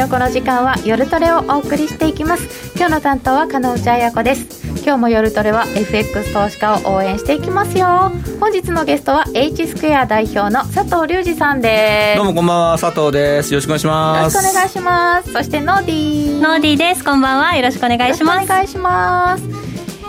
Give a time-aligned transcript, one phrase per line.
[0.00, 2.72] のこの時間は夜トレをお送りしていきます。
[2.74, 4.66] 今日の担当は加納内彩子です。
[4.82, 8.10] 今日も夜トレは FX 投資家を応援していきますよ。
[8.40, 12.16] 本日のゲストは H スクエア代表の佐藤隆二さんです。
[12.16, 13.52] どうもこんばんは佐藤です。
[13.52, 14.36] よろしくお願いします。
[14.36, 15.32] よろしくお願いします。
[15.34, 16.40] そしてノーディー。
[16.40, 17.04] ノーディーです。
[17.04, 17.54] こんばんは。
[17.56, 18.44] よろしくお願いします。
[18.44, 19.44] お願いします。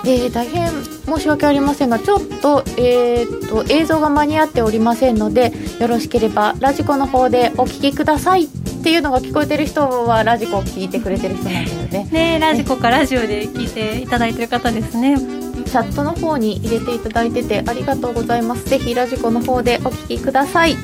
[0.06, 8.48] えー、大変申し訳ありませんがちょっと,、えーと、と映像が間に合っておりませんのでよろしければラジコの方でお聞きください
[8.82, 12.10] っていうのが聞こえてる人はラジコを聞いてくれてる人なんだよね。
[12.12, 15.18] ねラジコかラジオで聞いていただいてる方ですね。
[15.20, 18.66] チャットの方に入れていただいててありがとうございます。
[18.66, 20.76] ぜひラジコの方でお聞きください、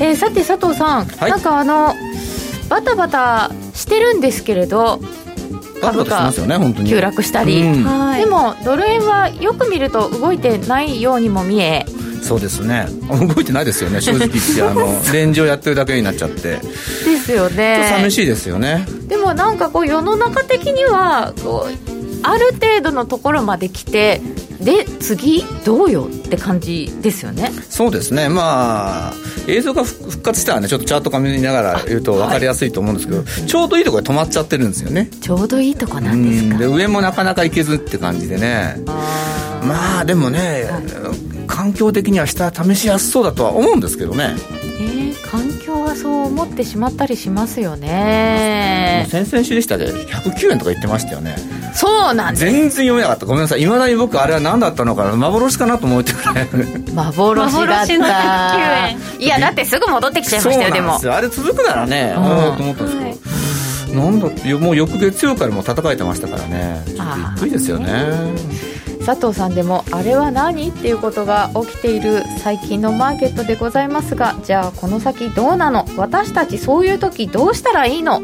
[0.00, 1.94] えー、さて佐藤さん、はい、なんかあの
[2.70, 4.98] バタバタしてるんですけれど
[5.82, 6.32] 株価
[6.86, 11.84] 急落したり、うん、でもドル円はよく見ると動いてないようにも見え
[12.22, 12.86] そうですね。
[13.08, 16.60] 動いてないですよね 正直言ってあのレンジをやってるだけになっちゃって。
[16.60, 16.60] で
[17.22, 17.86] すよね。
[17.90, 18.86] 寂しいですよね。
[19.08, 24.20] でもなんかこう世の中的にはこうある程度のところまで来て
[24.60, 27.50] で次どうよって感じですよね。
[27.68, 28.28] そうですね。
[28.28, 29.14] まあ
[29.48, 35.10] 映像が復活したらねちょっとチャートか見ながら言うと分かりやすいと思うんですけど、はい、ちょうどいいところで止まっちゃってるんですよね。
[35.20, 36.58] ちょうどいいとこなんですか。
[36.58, 38.76] で上もなかなか行けずって感じでね。
[39.66, 44.34] まあでもね、はい環境的には下試しやすそうだとは思うんですけどね。
[44.80, 49.06] えー、環境はそう思ってしまったりしますよね。
[49.10, 51.36] 先々週でしたで109円とか言ってましたよね。
[51.74, 52.44] そうなんです。
[52.46, 53.26] 全然読めなかった。
[53.26, 53.62] ごめんなさい。
[53.62, 55.14] いまだに僕あれは何だったのかな。
[55.14, 56.48] 幻かなと思ってくらい
[56.94, 58.88] 幻だった。
[59.18, 60.98] いやだってすぐ戻ってきちゃいましたよでも。
[61.04, 63.18] あれ続くならね、うん、と思ったんですけど、はい、
[63.92, 66.82] なんだもう翌月曜からも戦えてましたからね。
[66.86, 66.96] びっ
[67.38, 68.32] くりですよね。
[69.04, 75.84] 佐藤さんでもあれは何っていうことが起きている最近のマーケットでございますがじゃあこの先どうなの？
[75.96, 78.22] 私たちそういう時どうしたらいいの、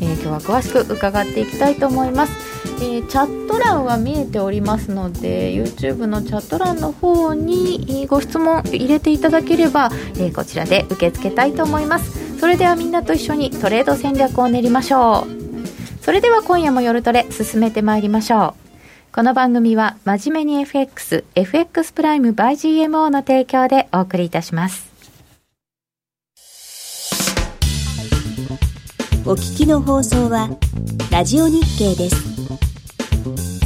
[0.00, 2.32] えー、今日は詳しく伺っていきたいと思います、
[2.76, 12.19] えー、チャット欄は見えておりますので YouTube のチャット欄の方にご質問入れていただければ、えー、こちらで受け付けたいと思います。
[12.40, 24.88] それではみんなと一緒にトレード戦略を練りましょうそれでは今夜も夜トレ進めてまいりましょうこの番組は真面目に FX、FX プライム by GMO の提供でお送りいたします。
[29.26, 30.48] お聞きの放送は
[31.10, 33.59] ラジオ日経です。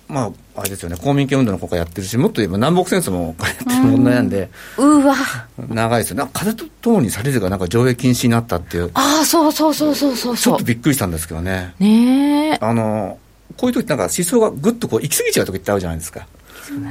[0.09, 5.17] まあ、あれですよね、公民権運動の国家やってるし、もっと言えば南北戦争もやってる問題なんで、うわ。
[5.69, 6.17] 長いですよ。
[6.17, 10.37] なんか風とともにサリズがなんか上映禁止になったっていう、ああそうそうそうそうそうそう。
[10.37, 11.75] ちょっとびっくりしたんですけどね。
[11.81, 12.59] ねえ。
[12.61, 13.19] あの、
[13.57, 16.27] こういう時なんか思想がぐっとこう行き過ぎちゃう時ってあるじゃないですか。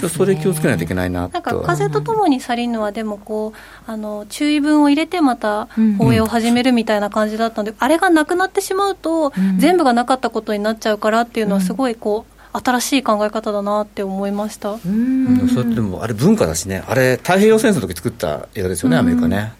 [0.01, 1.61] そそれ気をつけないといけないななんかと。
[1.61, 3.53] 風とともに去りぬはでもこ
[3.87, 5.67] うあの注意文を入れてまた
[5.97, 14.71] 放映を始めるみたいな感じだったので、あれがなくなってしまうと、ん全部がなかったことになっちゃうからっていうのはすごいこう新しい考え方だなって思いました。
[14.71, 19.53] うんうんそれってでもあれ文化だしね、あれ太平洋戦争の時作った映画ですよね、アメリカね。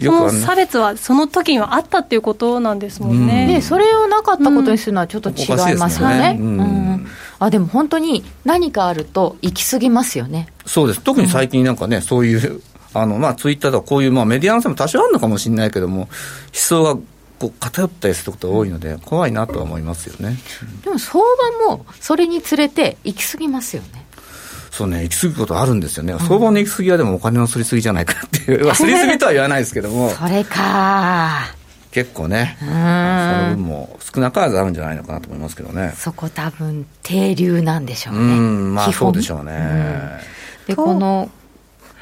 [0.00, 3.46] その差別はその時にはあったっていうことなんですもんね。
[3.46, 6.36] ね、それをなかったことにするのはちょっと違いますよね。
[6.38, 6.88] うんうん
[7.40, 10.48] あでも本当に何かあると行き過ぎますよね。
[10.66, 11.00] そうです。
[11.00, 12.62] 特に最近なんかね、そういう、
[12.94, 16.08] あの、まあ、ツイッターとかこういう、まあ、メディアのせも多少あるのかもしれないけども、思
[16.52, 17.00] 想が
[17.38, 20.36] こう偏ったりすることが多いので、怖いなとは思いますよね。
[20.84, 21.22] でも相
[21.66, 24.06] 場もそれにつれて行き過ぎますよね。
[24.70, 26.14] そうね、行き過ぎることあるんですよね。
[26.18, 31.54] 相場の行き過ぎはでもお金のすりすぎじゃないかっていう、まあすりすぎとは言わないですけども、それか
[31.90, 35.94] 結構ね、うそのん分も少なからずあるんじゃないのかなと思いますけどね。
[35.96, 38.38] そこ多分定流なんでしょううね。
[38.38, 40.20] ん、まあそうでしょうね。
[40.66, 41.30] でこの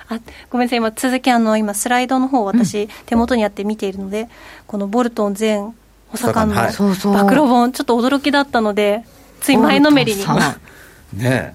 [0.08, 0.20] あ
[0.50, 4.28] ごめんなさい、今、続き、あの今、スライドの方私、手元にあって見ているので、
[4.66, 5.72] このボルトン前補
[6.12, 6.72] 佐官のはい。
[6.72, 7.12] そうそう。
[7.12, 9.04] 暴露本、ちょっと驚きだったので、
[9.40, 10.24] つい前のめりに。
[11.14, 11.54] ね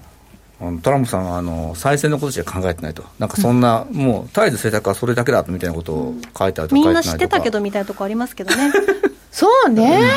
[0.60, 7.08] あのトランプさんはあの再選のことしか考えてないと、なんかそんな、もう絶えず政策はそれだけだみたいなことを書いてあるとかみん書いてないとか。
[7.08, 8.72] な知ってたけどみたいなとこありますけどね。
[9.34, 10.10] そうね。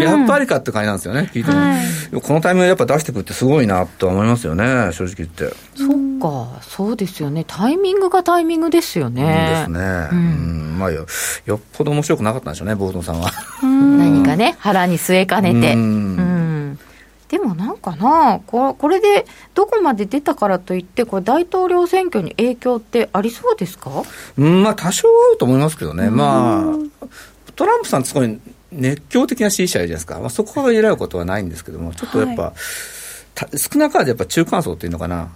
[0.00, 5.48] やっぱりかって感じなんですよね、聞いても、はいこのタイミングでやっぱ出してくるってすごいなとは思いますよね、正直言って。
[5.74, 5.88] そっ
[6.20, 7.44] か、そうですよね。
[7.46, 9.48] タイミングがタイミングですよね。
[9.50, 11.06] ですね、うんまあよ、
[11.46, 13.30] よっぽど面白くなかったんでしょうね、ボートンさんは。
[13.62, 15.72] 何かね、腹に据えかねて。
[15.74, 16.16] ううん
[16.72, 16.78] ん。
[17.28, 19.24] でもなんかなこ、これで
[19.54, 24.02] どこまで出たからといって、これ大統領選挙に影響ってありそうですか？
[24.36, 26.64] うん、まあ多少あると思いますけどね、ま
[26.99, 26.99] あ、
[27.56, 28.40] トランプさんすごい
[28.72, 32.52] 熱狂的な支持者じゃないですか、まあ、そこから狙うことはないんですけども、ちょっとやっぱ、
[33.34, 35.30] た少なからずやっぱ中間層っていうのかな、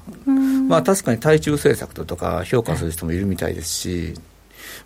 [0.68, 4.14] まあ確かに対中政策とか評価する人もいるみたいですし、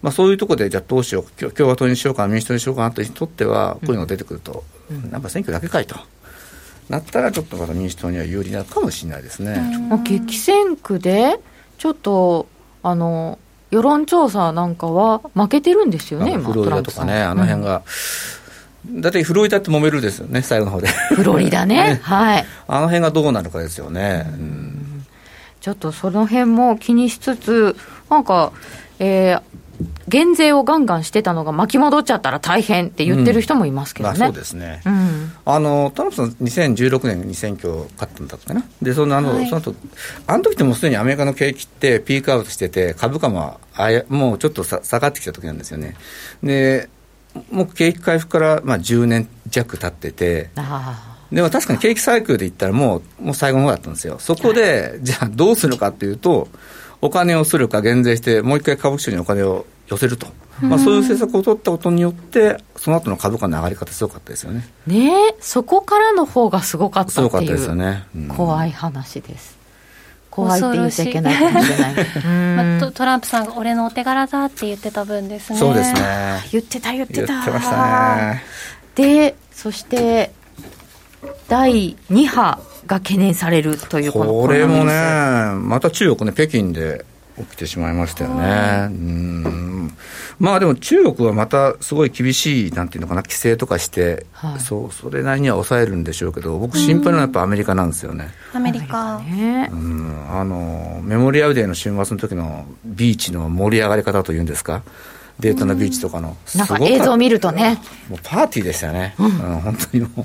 [0.03, 4.65] まあそういうところで、じゃあどうしよう、共共和党にしようかな、民主党にしようかなという人にとっては、こういうのが出てくると、
[5.13, 5.97] やっぱ選挙だけかいと。
[6.89, 9.61] なったらちょっとまた民主党には有利になるかもしれないですね。
[9.91, 11.39] まあ激戦区で、
[11.77, 12.47] ちょっと、
[12.83, 13.39] あの、
[13.71, 16.71] 世論調査なんかは負けてるんですよね、今、フロリ。
[16.71, 17.83] ダとかね、あの辺が、
[18.91, 20.89] だってフロリダって揉めるですよね、最後の方で。
[21.15, 22.01] フロリダ ね。
[22.03, 22.47] はい。
[22.67, 24.27] あの辺がどうなるかですよね。
[24.27, 25.05] うん
[25.61, 27.77] ちょっとその辺も気にしつつ、
[28.09, 28.53] なんか、
[29.01, 29.43] えー
[30.09, 34.19] 減税をガンガンしてたのが巻き戻っちゃったら大変って言ってる人もいますけどね。
[34.19, 34.83] まあそうですね。
[34.85, 35.33] うん。
[35.45, 39.75] あのトランプさん、2016年に選挙勝ったんだったかな、でそのあの、はいその後
[40.27, 45.97] あの時ってもうすでにアメリカの景気ってピークアウトしてて、株価もあやもうちょっとさ下がってきた時なんですよね。
[46.43, 46.89] で
[47.51, 54.19] もう景気回復から、まあ、10年弱経ってて、あでも確かに景気サイクルで言ったらもう、もう最後の方だったんですよ。
[54.19, 56.49] そこで、じゃあどうするかっていうと、
[57.01, 60.27] お金をするか減税して、もう一回株式市場にお金を寄せると。
[60.61, 64.69] まあそういう政策を取ったことによって、その後の株価の上がり方すごかったですよね。
[64.87, 64.91] あ。
[64.91, 68.05] ねえ、そこからの方がすごかったすごかっいうってたですよね。
[68.15, 69.57] うん怖い話です。
[70.31, 72.81] 怖いって言っちゃいけないかもしれない。
[72.81, 75.59] トトランプさんが俺のお手柄だって言ってた分ですね。
[75.59, 76.41] そうですね。
[76.53, 77.27] 言ってた言ってた。
[77.27, 78.43] 言ってましたね。
[78.95, 80.33] で、そして、
[81.49, 84.93] 第2波が懸念されるというこのこれもね、
[85.55, 87.05] また中国ね、北京で
[87.39, 88.89] 起きてしまいましたよね。
[88.91, 89.95] うん
[90.39, 98.31] まあでも中国はまたすごい厳しい、なんていうのかな、規制とかして、はいそう、それなりには抑えるんでしょうけど、僕心配なのはやっぱアメリカなんですよね。
[98.53, 99.19] アメリカ。
[99.19, 104.83] スねうん、あの、メモリアルデーの週末の時のビーチの盛り上がり方というんですか、
[105.41, 106.37] デートのビーチとかの。
[106.55, 109.17] なんか映像を見るとね、もうパーティーでしたよね。
[109.19, 110.25] うん、本当にもう。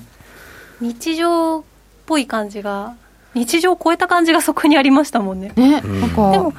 [0.82, 1.63] 日常っ
[2.05, 2.93] ぽい感じが、
[3.34, 5.53] 日常を超えた感じがそこにありましたもんね。
[5.55, 6.53] ね、んなんか、でも、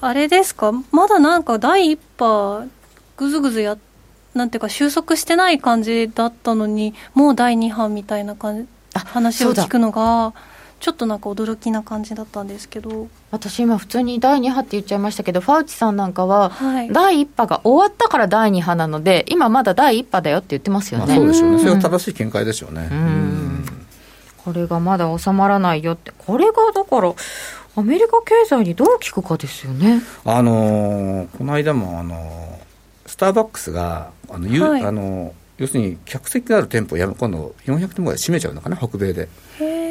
[0.00, 2.66] あれですか、まだなんか第一波、
[3.16, 3.76] ぐずぐずや、
[4.34, 10.32] なんていうか、収束してない感じだったのに、もう第二波みたいな感じあ話を聞くのが、
[10.80, 16.90] ちょっとなんか驚きな感じだったんですけど、私今普通に第2波って言っちゃいましたけど、ファウチさんなんかは、はい。
[16.90, 21.16] 第1波が終わったから第2波なので、今まだ第1波だよって言ってますよまあね。
[21.16, 21.58] そうでしょうね。
[21.58, 22.86] それうんが正しい見解でしょうね。
[22.86, 23.64] ん。
[24.38, 27.12] これがまだ収まらないよって、これがだから、
[27.76, 30.00] アメリカ経済にどう効くかですよね。
[30.24, 32.70] あのーこの間も、あのー
[33.08, 34.82] スターバックスが、あの、ゆはい。
[34.82, 39.28] あのー要するに客席がある店舗を今度400店舗で閉めちゃうのかな北米で。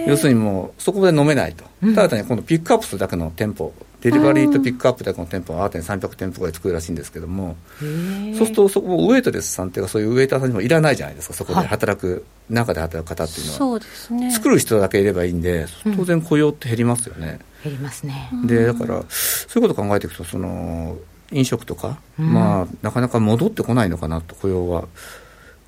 [0.07, 4.51] 要するにもうそこで飲めないと、ただ単に今度ピックアップするだけの店舗デリバリー。
[4.51, 11.33] とピックアップだけの店舗は新たに300店舗ぐらい作るらしいんですけどもそうするとそこウェイトレスさんっていうかそういうウェイターさんにもいらないじゃないですか。
[11.33, 13.57] そこで働く、中で働く方っていうのは。
[13.57, 14.31] そうですね。
[14.31, 15.65] 作る人だけいればいいんで
[15.95, 18.29] 当然雇用って減りますよね、減りますね。
[18.45, 20.97] でだからそういうことを考えていくとその
[21.31, 24.87] 飲食とか、まあなかなか戻ってこないのかなと雇用は。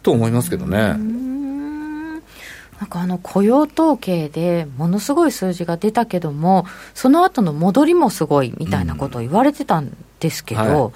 [0.04, 0.96] と思いますけどね。
[2.82, 10.92] なんかあの雇用統計でものすごい数字が出たけどもその後の戻りもすごいみたいなことを言われてたんですけど、うんはい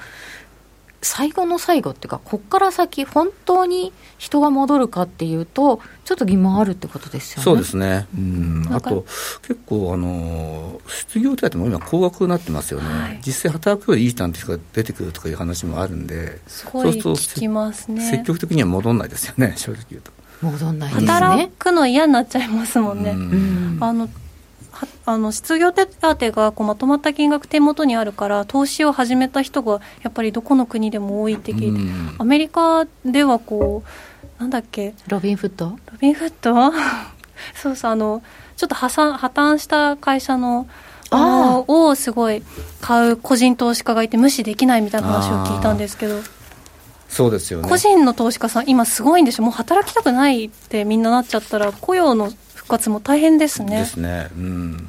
[1.05, 7.43] 最後の最後っていうかこっから先本当に人が戻るかっていうとちょっと疑問あるってことですよね。
[7.43, 8.07] そうですね。
[8.17, 8.67] うん。
[8.71, 9.05] あと、
[9.43, 12.87] 結構、あの、失業手当も今高額になってますよね。
[12.87, 20.11] はい実際働くよりいい人なんて人が出てくるとかいう話もあるんで、すごい聞きますね積極的には戻んないですよね、正直言うと。
[20.51, 21.51] 戻んないです働ね。
[21.59, 23.17] くの嫌になっちゃいますもんね、うん。
[23.19, 24.09] うんあの
[24.71, 32.15] はあの失業手当がこうまとまった金額手元にあるから投資を始めた人がやっぱりどこの国でも多いって聞いて、うん。
[32.17, 33.83] アメリカではこ
[34.37, 34.93] うなんだっけ？
[35.07, 36.53] ロビンフットロビンフット
[37.55, 38.21] そうそうあの
[38.57, 40.67] ちょっと破産破綻した会社の
[41.11, 42.43] あのをすごい
[42.81, 46.19] 買う個人投資家がいて無視できないみたいな話を聞いたんですけど
[47.07, 47.69] そうですよね。
[47.69, 49.43] 個人の投資家さん今すごいんでしょ？
[49.43, 53.79] もう働きたくないってみんななっちゃったら雇用の復活も大変ですね。
[53.79, 54.29] ですね。
[54.35, 54.87] うん。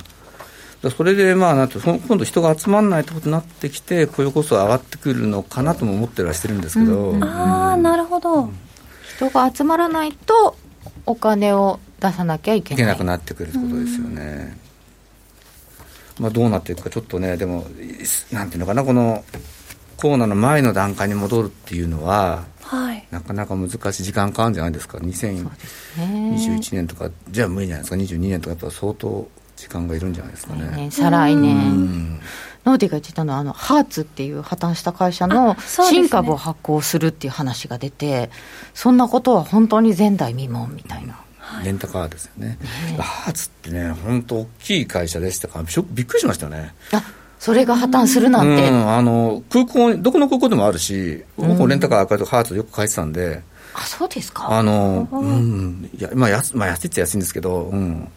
[0.97, 7.25] それで、まあ、なんて、そ今度人が集まらないってことになってきて、雇用こそ上がってくるのかなとも思ってるはしてるんですけど、うん。
[7.25, 8.51] ああなるほど、
[9.17, 10.57] 人が集まらないと
[11.05, 12.85] お金を出さなきゃいけない。
[12.85, 14.57] いけなくなってくるってことですよね。
[16.21, 17.67] まあ、どうなっていくか、ちょっとね、でも、
[18.31, 19.25] なんていうのかな、この
[19.97, 23.07] コロナの前の段階に戻るっていうのは、はい。
[23.11, 30.65] なかなか難しい時間かかるんじゃないですか、2021年とか、じゃあ無理じゃないですか、22年とか、やっぱ相当時間がいるんじゃないですかね。
[30.77, 32.21] ね再来年、うん。
[32.65, 38.29] ノーディが言ってたのはあのハーツっていう破綻した会社の新株を発行するっていう話が出て
[38.75, 41.21] そんなことは本当に前代未聞みたいな。
[41.65, 42.59] レンタカーですよね。
[42.99, 45.61] ハーツってね、本当大きい会社でしたか？
[45.61, 46.75] ら、びっくりしましたよね。
[46.93, 47.03] あ
[47.39, 53.43] それが破綻するなんて、うん、あの空港にどこの空港でもあるし、僕もレンタカー赤いとハーツよく書いてたんで、
[53.75, 54.49] あそうですか。
[54.49, 58.09] あの、うん、いや、まあ安、まあ安いっちゃ安いんですけど、うん、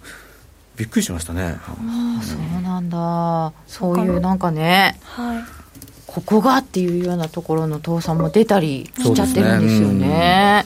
[0.78, 1.58] びっくりしましたね。
[1.68, 3.54] あそうなんだ。
[3.68, 5.44] そういうなんかねはい。
[6.08, 10.66] ここがっていうようなところの倒産も出たりしちゃってるんですよね。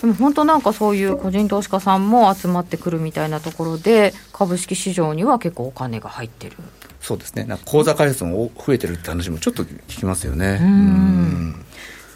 [0.00, 6.56] でも本当なんかそういう個人投資家さんも集まってくるみたいなところで株式市場には結構お金が入ってる
[7.00, 7.44] そうですね。
[7.44, 10.58] なんか口座開設も増えてるって話もちょっと聞きますよね。
[10.58, 11.54] ん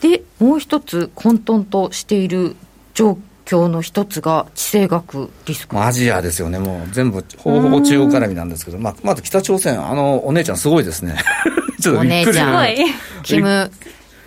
[0.01, 2.55] でもう一つ混沌としている
[2.93, 6.59] 状況の一つが地政学リスクまあアジアですよね。
[6.59, 11.17] もう全部、ほぼほぼ中央絡みなんですけど、まあ、まず北朝鮮、あの、お姉ちゃんすごいですね。
[11.81, 13.71] ちょっとびっくりお姉ちゃんすごいキム・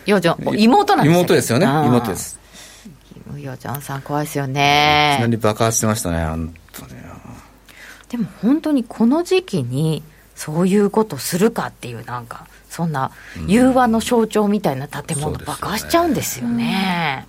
[0.05, 1.65] ヨジョン妹なんですよ妹ですよね。
[1.65, 2.39] 妹です。
[3.13, 7.07] キム・ヨジョンさん怖いですよいきねなり爆発してましたね、本当に。
[8.09, 10.01] でも本当にこの時期に
[10.37, 13.11] そういうことするかっていうなんかそんな
[13.47, 17.27] 融和の象徴みたいな建物爆破しちゃうんですよね。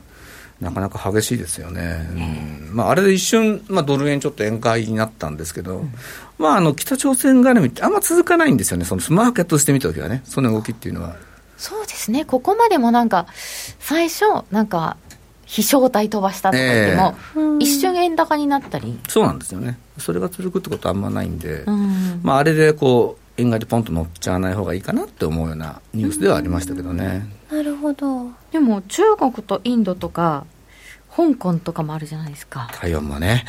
[0.60, 2.06] なかなか激しいですよね。
[2.12, 5.84] うんまあ、あれで一瞬、まあ、ドル円ちょっと円買いになったんですけど、
[6.36, 8.84] まあ、あの、北朝鮮絡みってあんま続かないんですよね。
[8.84, 11.14] そのマーケットとして見たときはね、その動きっていうのは。
[11.56, 13.26] そうですねここまでもなんか
[13.80, 14.96] 最初なんか
[15.44, 19.78] 飛翔体飛ばしたとか言っても、うん一瞬円高になったり、そうなんですよね。
[19.98, 27.26] それが続くってことはあんまないんで、うんまあ、あれでこう、円買いでポンと乗っちゃわない方がいいかなって思うようなニュースではありましたけどね。
[27.50, 30.44] なるほどでも中国とインドとか
[31.16, 33.44] 香港とかもあるじゃないですか台湾もね。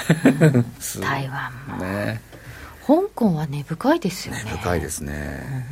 [1.02, 2.22] 台湾もね。
[2.86, 5.68] 香港は根深いですよね深いですね。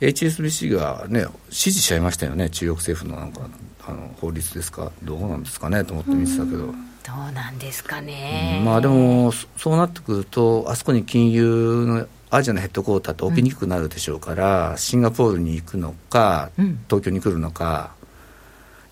[0.00, 3.40] HSBC がね、支持しちゃいましたよね、中国政府のなんか、
[3.86, 5.84] あの法律ですか、どうなんですかね？
[5.84, 6.74] と思って見てたけど。
[7.06, 16.84] どうなんですかね、まあでも、そそうなってくると、あそこに金融のアジアのヘッドクォーターって置きにくくなるでしょうから、シンガポールに行くのか、うん。
[16.88, 17.92] 東京に来るのか、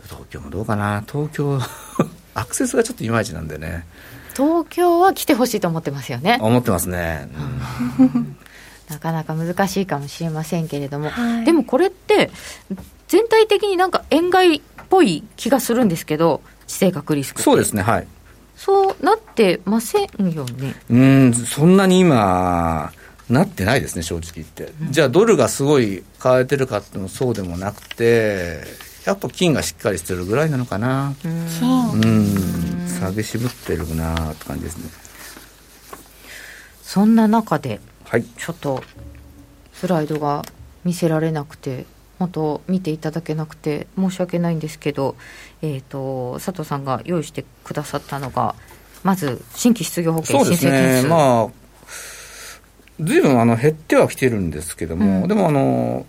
[0.04, 1.59] 東京もどうかな、東京、
[2.35, 3.87] アクセスがちょっといまいちなんでね、
[4.37, 6.38] 東京は来てほしいと思ってますよね。
[6.40, 7.28] 思ってますね。
[7.99, 8.37] うん。
[8.88, 11.45] なかなか難しいかもしれませんけれども、はい。
[11.45, 12.31] でもこれって
[13.09, 16.42] 全体的になんか円買いっぽい気がするんですけど
[16.73, 18.07] 地政学リスクそうですね、はい。
[18.57, 20.75] そうなってませんよね。
[20.88, 22.93] うん、そんなに今、
[23.29, 24.73] なってないですね、正直言って。
[24.91, 28.62] じゃあ、ドルがすごい買われてるかっていうのもそうでもなくて、
[29.05, 31.14] やっぱ金がしっかりしてるぐらいなのかな。
[31.21, 31.97] 金う。
[31.99, 34.85] ん下げ渋ってるなって感じですね。
[36.83, 38.25] そんな中ではい。
[38.25, 38.83] ちょっと
[39.75, 40.43] スライドが
[40.85, 41.85] 見せられなくて
[42.23, 45.17] 本当見ていただけなくて申し訳ないんですけど、
[45.61, 48.55] えー、と佐藤さんが用意してくださったのが
[49.02, 51.62] まず新規失業保険申請件数、ねまあ
[53.00, 55.29] ずいぶんあの減ってはきてるんですけども、うん。
[55.29, 56.07] でもあの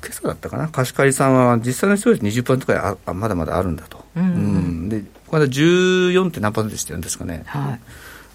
[0.00, 4.24] 今朝だったかな貸し借りさんは実際の失業率20%くらいああまだまだあるんだと、うん。
[4.24, 4.88] うん。
[4.88, 6.30] でこの間 14.
[6.30, 7.80] 点何パーセントでしたよね確かね、はい。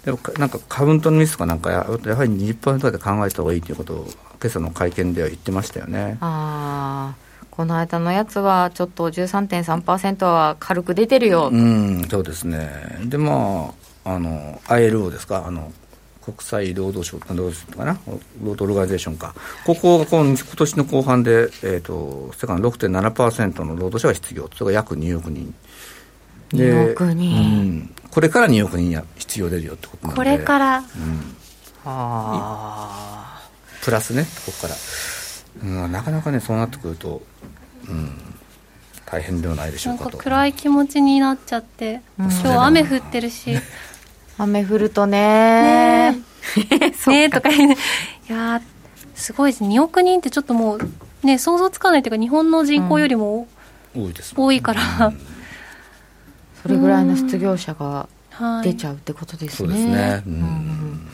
[0.04, 4.08] でもかなんかカウントのミスとかなんかややはり20%ぐらいで考えた方がいいということを
[4.42, 6.18] 今朝の会見では言ってましたよね。
[6.20, 12.98] あーこの間のやつはちょっと13.3%は軽く出てるよ、うんそうですね。
[13.04, 15.44] でまああの ILO ですか？
[15.46, 15.70] あの
[16.24, 17.98] 国際労働省労働省かな？
[18.42, 19.34] 労働オルガニゼーションか。
[19.66, 25.54] ここが今年の後半で、えー、と世界の6.7%の労働者が失業それが約2億人。
[26.54, 27.36] 2億人。
[27.36, 30.16] うん、これから2億人や必要出るよってことなんで。
[30.16, 30.78] これから。
[30.78, 30.84] うん、
[31.84, 33.31] あ
[33.82, 34.74] プラスねここから、
[35.84, 37.20] うん、なかなかねそうなってくると、
[37.88, 38.10] うん、
[39.04, 40.16] 大変ではないでしょなうんかと。
[40.16, 42.24] か暗い気持ちになっちゃって、うん。
[42.26, 43.50] 今日雨降ってるし。
[43.50, 43.62] ー
[44.38, 46.12] 雨降るとね。
[46.12, 46.16] ね。
[47.06, 47.50] ねとか。
[47.50, 47.76] 言うい
[48.28, 48.62] やー
[49.14, 50.90] すごいです2億人ってちょっともう
[51.22, 53.46] ね想像つかないというか日本の人口よりも
[53.94, 55.12] 多いです多いから、
[56.62, 58.68] それぐらいの失業者がはい。
[58.68, 59.56] 出ちゃうってことですね。
[59.56, 60.22] そうですね。
[60.26, 60.32] うん。
[60.40, 61.08] ん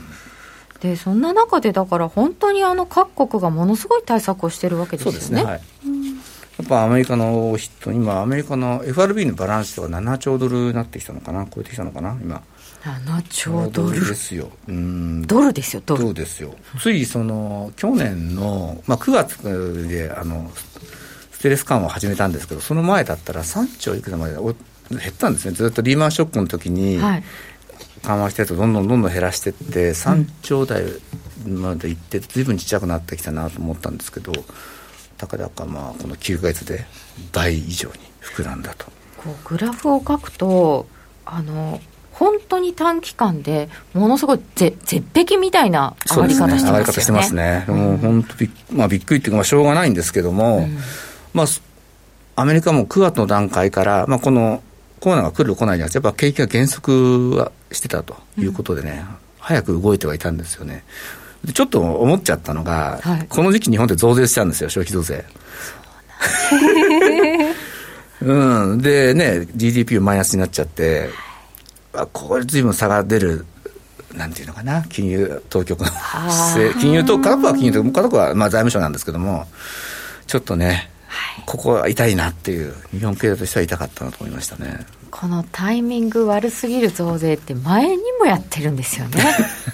[0.81, 5.19] でそんな中でだから本当にあの各国がものすごい対策をしてるわけですよね。
[5.19, 5.61] そうですね、はい。
[6.59, 12.43] やっぱアメリカの人、今、アメリカの FRB のバランスとか7兆ドルになってきたのかな、超えてきたのかな、今。
[12.83, 14.07] 7兆ドル？
[14.07, 14.51] ですよ。
[14.69, 15.23] うん。
[15.27, 16.03] ドルですよドル。
[16.03, 16.55] そうですよ。
[16.81, 20.51] ついその、去年の、まあ、9月で、あの、
[21.33, 24.55] ステレス緩和を始めたんですけど、その前だったら3兆いくらまでお
[24.91, 25.53] 減ったんですね。
[25.53, 27.23] ずっとリーマンショックの時に、はい。
[28.03, 30.85] 緩和してるとどんどんどんどん減らしていって3兆台
[31.47, 34.33] までいってずいぶんちっちゃくなってきたなと思ったんですけど
[35.17, 36.87] たかだかまあこの9ヶ月で
[37.33, 38.87] 倍以上に膨らんだと。
[39.17, 40.87] こうグラフを書くと
[41.27, 41.81] あの
[42.13, 46.67] 本当に短期間でものすごいぜ絶壁みたいな上がり方してますよね。
[46.67, 50.79] 上がり方してますね、もう本当びっ,、まあ、びっくりっていうかまあしょうがないんですけども、うん。
[51.33, 51.47] まあ
[52.37, 54.63] アメリカも9月の段階から、まあ、この
[55.01, 59.05] コロナが来る来ないじゃなくてやっぱ景気が減速はしてたということでね、
[59.39, 60.85] 早く動いてはいたんですよね。
[61.45, 63.27] でちょっと思っちゃったのが、はい。
[63.29, 65.25] この時期日本って増税しちゃうんですよ消費増税。
[68.21, 71.11] うん、でね GDP マイナスになっちゃって
[71.93, 73.47] あこれ随分差が出る
[74.15, 75.87] なんていうのかな金融当局の
[76.81, 79.47] 金融と片方は金融と片方はまあ財務省なんですけども
[80.27, 80.91] ちょっとね、
[81.47, 84.87] ここは痛いなっていう日本経済としては痛かったなと思いましたね。
[85.11, 89.23] このタイミング悪すぎる増税って前にもやってるんですよね。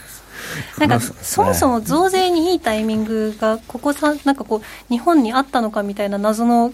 [0.78, 6.72] なんかそもそも増税にいいタイミングがここさなんかこう日本にあったのかみたいな謎の。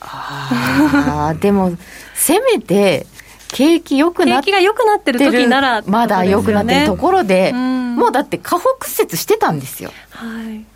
[0.00, 1.38] あー。
[1.40, 1.72] でも
[2.14, 3.06] せめて
[3.48, 7.96] 景気良くなって景気が良くなってる時ならまだ良くなってるところで、うん。
[7.96, 9.90] もうだって下方屈折してたんですよ。
[10.10, 10.75] はい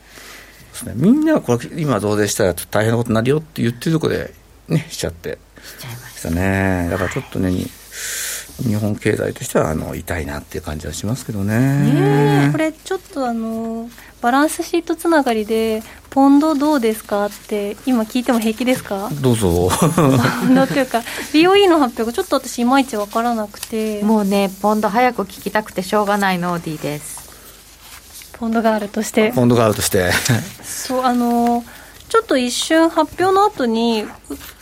[0.84, 0.94] ですね。
[0.96, 4.34] みんながこれ今増税したら大変なことになるよって言ってるところで
[4.68, 5.38] ねしちゃって。
[5.62, 6.88] しちゃいまししたね。
[6.90, 7.66] だからちょっとねに
[8.62, 11.58] 日本経済としてはあの痛いなっていう感じはしますけどね。
[11.58, 13.88] ねえこれちょっとあの
[14.20, 19.08] バランスシートつながりでポンドどうですかって今聞いても平気ですか？
[19.22, 19.70] どうぞ。
[19.70, 19.86] ポ
[20.46, 20.98] ンドっていうか
[21.32, 24.02] BOE の発表がちょっと私いまいちわからなくて。
[24.02, 27.19] もうねポンド早く聞きたくてしょうがないの D です
[28.40, 30.11] ポンドがあるとしてポンドがあるとして
[30.62, 31.62] そうあの
[32.09, 34.05] ちょっと一瞬発表の後に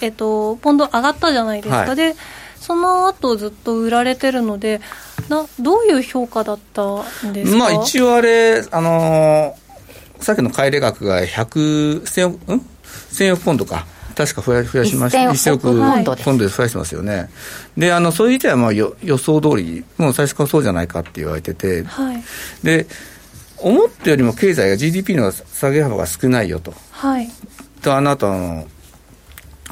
[0.01, 2.15] えっとポンド上がったじゃないですか、はいで
[2.61, 4.81] その後ずっと売られてるので
[5.29, 6.83] などういう評価だった
[7.27, 7.57] んですか？
[7.59, 12.67] まあ一応あれ、あのーさっきの買い入れ額が100、1000億、ん
[13.13, 13.87] ?1000 億ポンドか。
[14.17, 15.19] 確か増や増やしました。
[15.31, 17.31] 1000億ポンドですポンドで増やしてますよね。
[17.77, 22.23] で、あの、そういう意味ではまあよ予想通り、もう最初からそうじゃないかって言われてて、はい
[22.65, 22.89] で、
[23.61, 26.75] 思ったよりも経済が GDP の下げ幅が少ないよと。
[26.91, 27.29] はい
[27.83, 28.67] と、あの後、あの、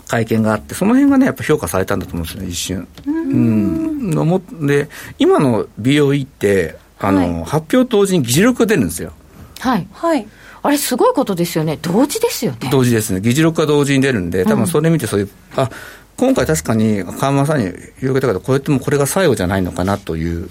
[0.06, 2.88] 会見があって、その辺がね、やっぱ評価されたんだと思うんですよね、一瞬。
[3.06, 4.10] うん。
[4.10, 9.12] のもで、今の BOE って、あの、はい発表同時に議事録が出るんですよ。
[9.58, 10.26] はいはい
[10.62, 13.20] あれすごいことですよね同時ですよね同時ですね。
[13.20, 15.70] 議事録が同時に出るんで、多分それ見てそういう、あ、
[16.16, 20.48] 今回確かに緩和さんに広げたけど、これってもうこれが最後じゃないのかなという、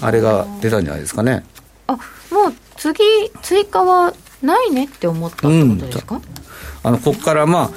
[0.00, 1.44] あれが出たんじゃないですかね。
[1.86, 1.96] あ
[2.80, 2.98] 次
[3.42, 6.20] 追加はないねって思ったってことですか、
[6.82, 7.70] あの、ここからま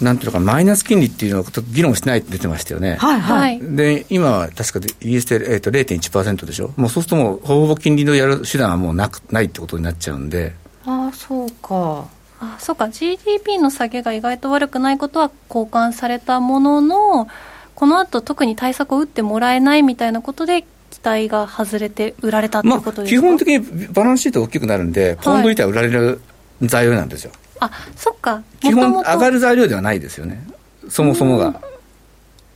[0.00, 2.96] あ、なんていうのか、マイナス金利っていうのを議論してないって出てましたよね。
[2.96, 3.60] はいはい。
[3.60, 6.72] で、今は確かで ES で、えー、と0.1%でしょ？
[6.76, 10.54] もうそうするともう、ほぼほぼ金利のやる手段はもうなくないってことになっちゃうんで。
[10.84, 12.06] ああ、そうか。
[12.40, 17.28] あそうか GDP の下げが意外と悪くないことは交換されたものの
[17.76, 26.20] この後特に対策を打ってもらえないみたいなことで期待が外れて売られたってことですか、まあ、基本的にバランスシート大きくなるんで、ポンド板売られる
[26.60, 27.32] 材料なんですよ。
[27.60, 28.42] あそっか。
[28.60, 30.46] 基本上がる材料ではないですよね。
[30.88, 31.60] そもそもが、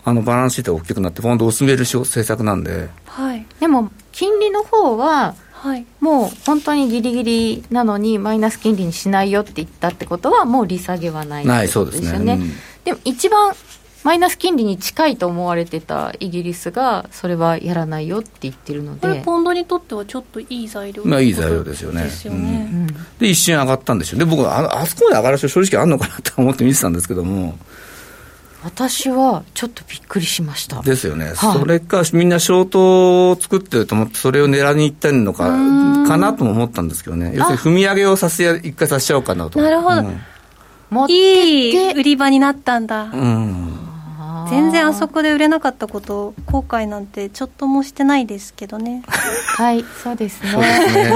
[0.05, 12.53] あのバランスシートが大きくなってポンドを進める政策なんで、はい、でも金利の方ははい、もう本当にギリギリなのにマイナス金利にしないよって言ったってことはもう利下げはないないそうですね、うん、
[12.85, 13.53] でも一番
[14.07, 19.01] マイナス金利に近いと思われてたイギリスがそれはやらないよって言ってるので。
[19.01, 22.05] これポンドにとってはちょっといい材料まあいい材料ですよね。
[22.05, 22.87] ですよね、うん、
[23.19, 24.21] で一瞬上がったんですよ。
[24.21, 27.59] で僕ああそこまで上がる人正直あるのかなと思って見てたんですけども。
[28.62, 30.83] 私はちょっとびっくりしました。
[30.83, 35.49] ですよね、はい、それかみんなショートを作ってると思ってそれを狙いに行ってるのか
[36.07, 37.33] かなとも思ったんですけどね。
[37.35, 39.61] 要するに踏み上げをさせ一回させちゃおうかなと。
[39.61, 43.11] なるほど、うん、いい売り場になったんだ。
[43.12, 43.86] うん
[44.49, 49.03] 全然あそこで売れなかったこと後悔なんてちょっともしてないですけどね。
[49.57, 50.51] はいそうですね。
[50.51, 51.07] そうですね。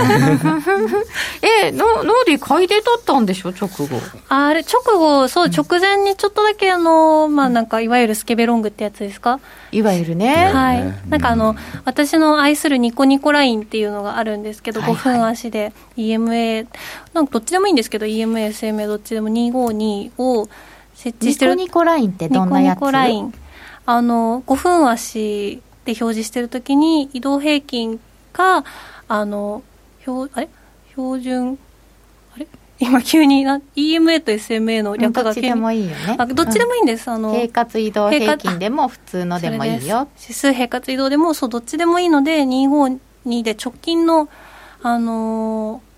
[1.66, 3.50] えノノーディ買いで取ったんでしょ？
[3.50, 3.88] 直後。
[4.28, 9.40] あれ直後そう直前にちょっとだけあのまあなんかいわゆるスケベロングってやつですか？
[9.72, 10.50] いわゆるね。
[10.52, 15.14] はい、なんかあの、私の愛するニコニコラインっていうのがあるんですけど、はいはい。
[15.14, 15.72] 5分足で。
[15.96, 16.66] EMA
[17.14, 20.48] なんかどっちでもいいんですけど EMA、SMA どっちでも252を
[21.00, 21.54] 設置してる。
[21.54, 22.76] ニコニコラインってどんなやつ？
[22.76, 23.34] ニコニコライン。
[23.86, 27.98] あの5分足で表示してるときに移動平均
[28.32, 28.64] か
[29.08, 29.62] あの
[30.00, 30.48] 標あれ？
[30.90, 31.58] 標準？
[32.34, 32.46] あれ？
[32.78, 36.16] 今急にな EMA と SMA の略がどっちでもいいよね。
[36.18, 40.08] あどっちでもいいんです、あの平滑移動平均でも普通のでもいいよ。
[40.18, 44.28] 指数平滑移動でもそうどっちでもいいので252で直近の、
[44.82, 45.90] あのー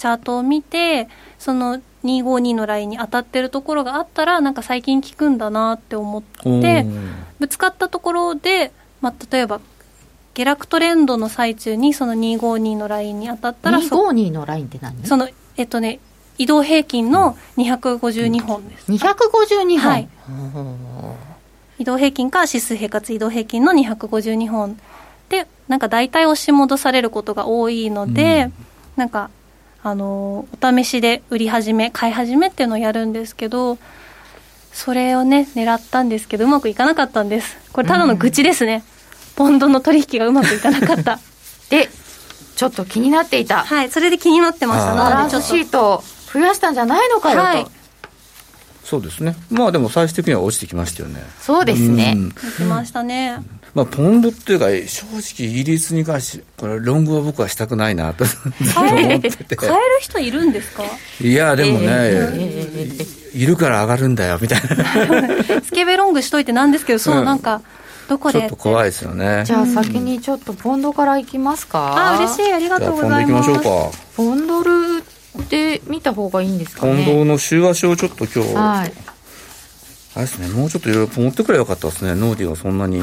[0.00, 6.86] チャートを見てその252のラインに当たってるところがあったらなんか最近効くんだなって思って
[7.38, 9.60] ぶつかったところで、まあ、例えば
[10.34, 15.04] 下落トレンドの最中にその252のラインに当たったらそ252のラインって何？
[15.04, 16.00] そのえっとね
[16.38, 20.08] 移動平均の252本です、252本、はい。
[21.78, 24.80] 移動平均か指数平滑移動平均の252本
[25.28, 28.52] でなんか大体押し戻されることが多いので、うん。
[28.96, 29.28] なんか
[29.82, 33.78] あのお試しで売り始め買い始めっていうのをやるんですけど
[34.72, 37.56] それをね狙ったんですけどうまくいかなかったんです。
[37.72, 38.84] これただの愚痴ですね、
[39.36, 41.18] ポンドの取引がうまくいかなかった。
[41.70, 41.88] で
[42.56, 43.64] ちょっと気になっていた。
[43.64, 44.94] はいそれで気になってました。
[44.94, 47.66] バシートを増やしたんじゃないのかよと、はい。
[48.84, 49.36] そうですね。
[49.50, 51.22] まあでも最終的には落ちてきましたよね。
[51.40, 52.24] そうですね、うん。
[52.26, 53.38] 見てましたね、
[53.74, 58.24] まあ、ポンドっていうか正直イギリスに関してこれロングは僕はしたくないなと。
[58.24, 59.56] 思ってて。
[59.56, 60.82] 買える人いるんですか？
[61.20, 62.96] いやでもね、え
[63.34, 65.62] いいるから上がるんだよみたいな。
[65.62, 67.62] スケベロングしといてなんですけどそう、うんなんか
[68.08, 68.40] どこで？
[68.40, 69.44] ちょっと怖いですよね。
[69.46, 72.14] じゃあ先にちょっとポンドからいきますか。
[72.14, 72.52] あ嬉しい。
[72.52, 73.96] ありがとうポンド行きまございますしょうか。
[74.16, 74.70] ポンドル
[75.48, 78.92] で見た方がいいんですかポンドねの週足をちょっと今日、はい。
[80.16, 82.16] あれですねもうちょっといろいろ持ってくればよかったですね。
[82.20, 83.00] ノーディがそんなに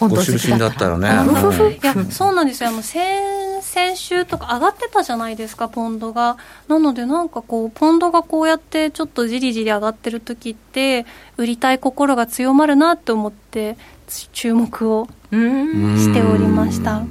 [0.00, 2.70] ごポンド好き就寝だったらねいやそうなんですよ。
[2.70, 3.00] あの先
[3.62, 6.38] 先週とか上がってたじゃないですかポンドが。
[6.68, 17.02] なのでなんかこうポンドがこうやってちょっとじりじり上がってる時って売りたい心が強まるなって思ってつ注目をうーんしておりました。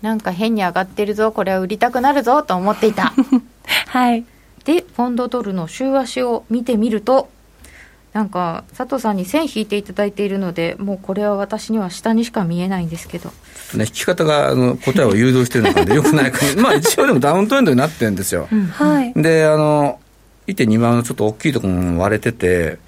[0.00, 3.12] なんか変に上がってるぞこれは売りたくなるぞと思っていた。
[3.88, 4.24] はい。
[4.64, 7.28] でポンドドルの週足を見てみると
[8.12, 13.30] なんか佐藤さんに線引いていただいているのでもうこれは私には下にしか見えないんですけど。
[13.74, 16.40] ね、引き方があの答えを誘導してるのかでよくないか。
[16.60, 19.14] まあ一応でもダウントレンドになってるんですよ、はい。
[19.14, 19.98] であの
[20.46, 22.78] 1.2万のちょっと大きいところも割れてて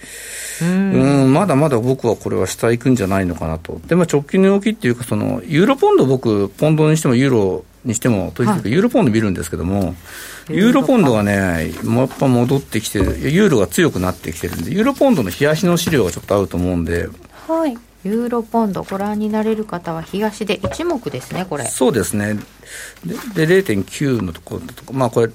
[0.60, 3.80] ううんんまだまだ僕はこれは下行くんじゃないのかなと。
[3.86, 9.94] で、まあ、直近の動きっていうかそのユーロポンド僕ポンドにしてもユーロにしてもというかユーロポンド見るんですけども、
[10.48, 17.08] ユーロポンドがね、もうやっぱ戻ってきてる、ユーロが強くなってきてるんで、ユーロポンドの冷やしの資料がちょっと合うと思うんで、
[17.46, 17.76] はい。
[18.04, 21.64] ユーロポンドご覧になれる方は東で一目ですねこれ。
[21.64, 22.34] そうですね。
[23.34, 25.32] で、で0.9のところとか、まあこれ、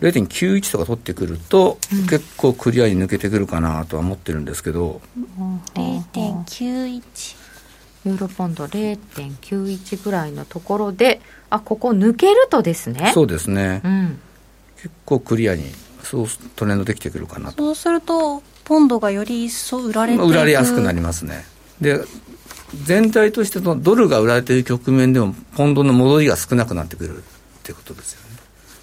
[0.00, 1.78] 0.91とか取ってくると、
[2.10, 5.00] 結構クリアに抜けてくるかなとは思ってるんですけど、
[5.74, 7.43] 0.91
[8.04, 13.80] ユーロポンド0.91ぐらいのところであここ抜けるとですねそうですね。
[13.84, 14.20] うん
[14.76, 15.64] 結構クリアに、
[16.02, 17.56] そうトレンドできてくるかなと。
[17.56, 21.46] そうするとポンドがより一層売られていく売られやすくなりますね。
[21.80, 22.00] で
[22.84, 27.20] 全体としてのドルが売られている局面でも、ポンドの戻りが少なくなってくるっ
[27.62, 28.36] ていうことですよね。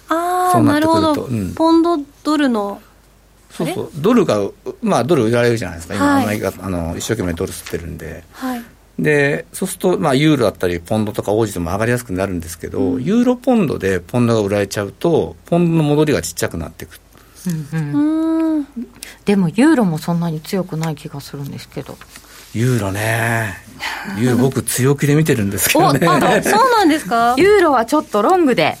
[0.08, 2.82] ああそうなってくるほど、とうんポンドドルの
[3.50, 4.40] そうそう、ドルが、
[4.80, 8.24] まあ、ドル売られるじゃないですか、今、はいアメリカあの一生懸命ドル吸ってるんで。
[8.32, 8.62] はい
[8.98, 17.00] で、そうすると、まあ、ユーロだったり、ポンドとか、オージーでも上がりやすくなるんですけど、ユーロポンドでポンドが売られちゃうと、ポンドの戻りがちっちゃくなっていく。
[17.72, 18.66] うんうん。
[19.24, 21.96] でもユーロもそんなに強くない気がするんですけど。
[22.54, 23.54] ユーロね、
[24.18, 26.00] ユーロ僕強気で見てるんですけおどあね。
[26.00, 27.34] そうなんですか？
[27.40, 28.76] ユーロはちょっとロングで。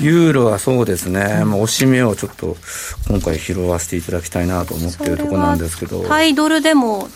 [0.00, 2.56] ユーロはそうですね、まあ、押し目をちょっと
[3.08, 7.08] 今回拾わせていただきたいなと思ってるところなんですけど、タイドルでも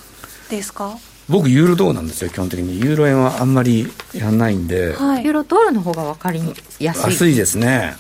[0.51, 0.97] ですか？
[1.29, 2.81] 僕、ユーロ銅なんですよ、基本的に。
[2.81, 5.25] ユーロ円はあんまりやんないんで、はい。
[5.25, 6.41] ユーロドルの方が分かり
[6.81, 7.05] やすい。
[7.05, 7.95] 安いですね。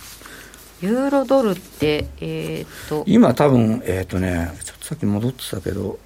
[0.81, 3.05] ユーロドルってえーっと。
[3.07, 5.99] 今多分、えっ、とね、ちょっとさっき戻ってたけど、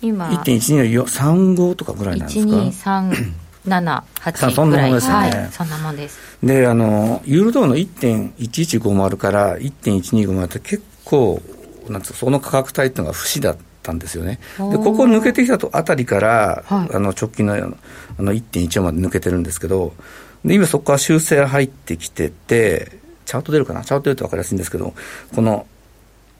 [0.00, 0.28] 今。
[0.28, 2.54] 1.12の35とかぐらいなんですか
[3.66, 6.18] ？12378そんなもんですよねはい、そんなもんです。
[6.42, 11.42] で、あの、ユーロ銅の1.1150から1.1250って結構、
[11.88, 14.38] なんつうか、その価格帯っていうのが節だったんですよね。
[14.58, 16.94] で、ここ抜けてきたとあたりから、はい。
[16.94, 19.92] あの、直近のあの1.14まで抜けてるんですけど、
[20.44, 22.92] で、今そこから修正入ってきてて、
[23.24, 23.82] チャート出るかな？
[23.82, 24.94] チャート出ると分かりやすいんですけど、
[25.34, 25.66] この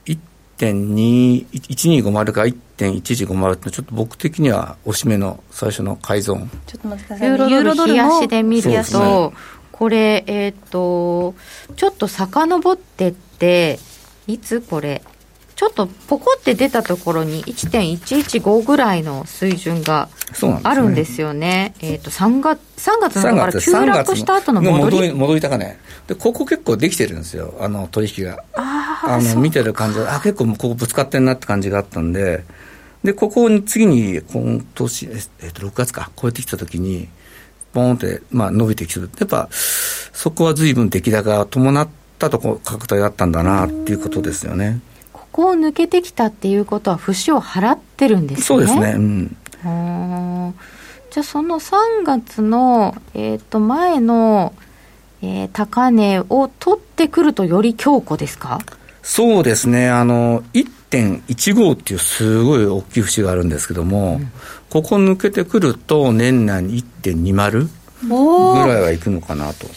[0.05, 9.37] 1.2 1250から1.1150ってちょっと僕的にはおしめの最初の改造ちょっと待ってくださいユーロドル冷やしで見ると、ね
[9.71, 11.35] これえーっと
[11.75, 13.77] ちょっと遡ってって
[14.25, 15.01] いつこれ？
[15.55, 20.09] ちょっとポコって出たところに1.115ぐらいの水準が
[20.63, 21.73] あるんですよね。
[21.81, 25.13] えーっと3月3月の3だから月急落した後の戻り。
[25.13, 27.53] 戻り高値でここ結構できてるんですよ。
[27.61, 28.43] あの取引が。
[28.53, 32.43] ああの見てる感じであ結構もうここぶつかってんなって感じがあったんで。
[33.03, 35.09] でここに次に今年、え
[35.43, 36.09] えっと6月か。
[36.21, 37.07] 超えてきた時に
[37.73, 39.09] ボーンって、まあ、伸びてきてる。
[39.19, 41.87] やっぱそこは随分出来高が伴っ
[42.19, 44.79] たとこ価格帯だったんだなっていうことですよね。
[44.94, 44.94] こ
[45.35, 48.43] こを抜けてきたっていうことは節を払ってるんですね。
[48.45, 48.93] そうですね。
[48.95, 49.35] うん。
[51.11, 54.53] じゃあその3月の、えー、と前の、
[55.21, 58.59] えー高値を取ってくるとより強固ですか？
[59.03, 64.21] そうですね、あの1.15っていうすごい大きい節があるんですけども、
[64.69, 67.69] ここ抜けてくると、年内に1.20
[68.09, 68.63] おー。
[68.63, 69.67] ぐらいはいくのかなと。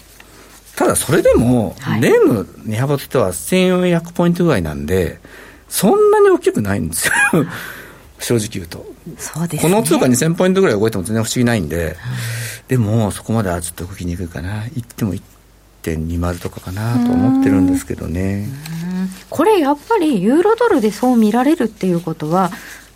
[0.77, 2.01] ただそれでも、はい。
[2.01, 5.19] 年の値幅としては1400ポイントぐらいなんで、
[5.69, 7.13] そんなに大きくないんですよ、
[8.19, 8.87] 正直言うと。
[9.19, 11.97] そうですこの通貨2000ポイントぐらい動いても全然不思議ないんで、
[12.69, 18.49] でもそこまではちょっと動きにくいかな、いっても1.20とかかなと思ってるんですけどね。
[18.83, 19.11] うん。
[19.31, 22.51] これやっぱりユーロドルでそう見られるっていうことは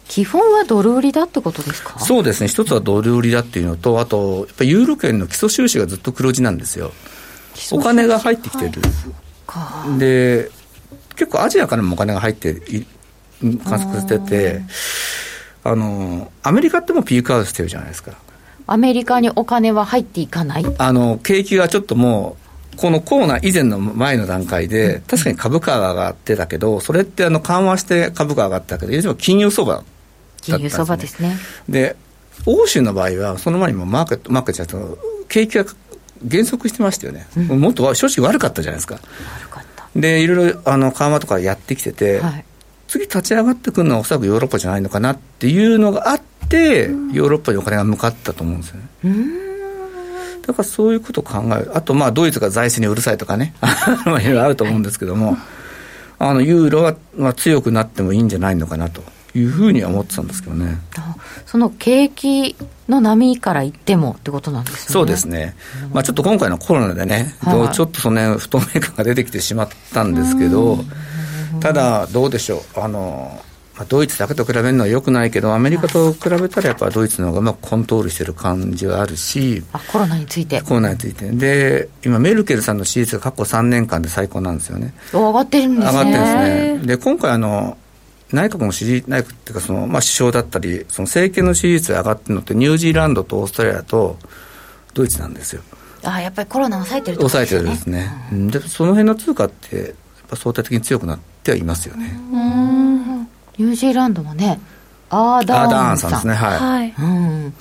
[0.09, 1.99] 基本はドル売りだってことですか？
[2.01, 6.93] そうですね、一つはドル売りだっていうのと、あと、やっぱりユーロ圏の基礎収支がずっと黒字なんですよ。
[7.71, 8.73] お金が入ってきてる。
[9.47, 9.87] か。
[9.99, 10.51] で、
[11.17, 12.87] 結構アジアからもお金が入ってい
[13.65, 14.63] 観測してて、
[15.65, 18.13] あの、アメリカってもうピークアウトしてるじゃないですか。
[18.67, 20.65] アメリカにお金は入っていかない？
[20.79, 22.37] あの、景気がちょっとも
[22.75, 31.37] う、このコーナー以前の前の段階で、確かに株価が上がってたけど、それってあの緩和して株価が上がったけど、いずれも金融相場だったん金融相場ですね。
[31.69, 31.97] で、
[32.47, 35.67] 欧州の場合は、その前にもマーケット、マーケットじゃなくて景気が
[36.25, 39.01] 減速してましたよね、もっとは正直悪かったじゃないですか。
[39.95, 42.45] で、いろいろあの緩和とかやってきてて、はい
[42.93, 49.53] 次立ち上がってくるのはおそらくヨーロッパじゃないのかなっていうのがあって、ヨーロッパにお金が向かったと思うんですよね。
[50.47, 51.71] だからそういうことを考える。
[51.75, 53.55] あと、まあ、ドイツが財政にうるさいとかね。
[54.05, 55.39] まあ、いろいろあると思うんですけども、
[56.19, 59.03] あの、ユーロは、まあ、強くなってもいいんじゃないのかなと
[59.35, 60.79] いうふうには思ってたんですけどね。
[60.97, 61.17] あ
[61.47, 62.57] その景気
[62.89, 65.55] の波から言ってもってことなんですねそうですね。
[65.93, 70.79] まあ、ちょっと今回のコロナでね、はいちょっとその辺不透明感が出てきてしまったんですけど、
[71.61, 72.81] ただ、どうでしょう。
[72.81, 73.41] あの、
[73.77, 81.31] まあ、ドイツだけと比べるのはよくないけど、アメリカと比べたらやっぱドイツの方がうまくコントロールしてる感じがあるし、あコロナについてコロナについて。
[81.31, 84.93] で、今、メルケルさんの支持率が過去3年間で最高なんですよね。
[85.15, 86.87] お上がってるんですね上がってるんですへね。
[86.87, 87.79] で、今回あの、
[88.33, 94.19] 内閣の支持、内閣っていうかその、まあ、首相だったり、その政権の支持率が上がってるのって、ニュージーランドとオーストラリアと
[94.95, 95.63] ドイツなんですよ。
[96.05, 98.11] あやっぱりコロナ抑えてるってこと抑えてるですね。
[98.33, 99.87] うんで、その辺の通貨って、やっ
[100.29, 102.19] ぱ相対的に強くなってはいますよね。
[102.33, 103.21] うん
[103.59, 104.59] ニュージーランドもね
[105.11, 106.59] アーダアーンさんですね、はい。
[106.59, 107.55] はいうん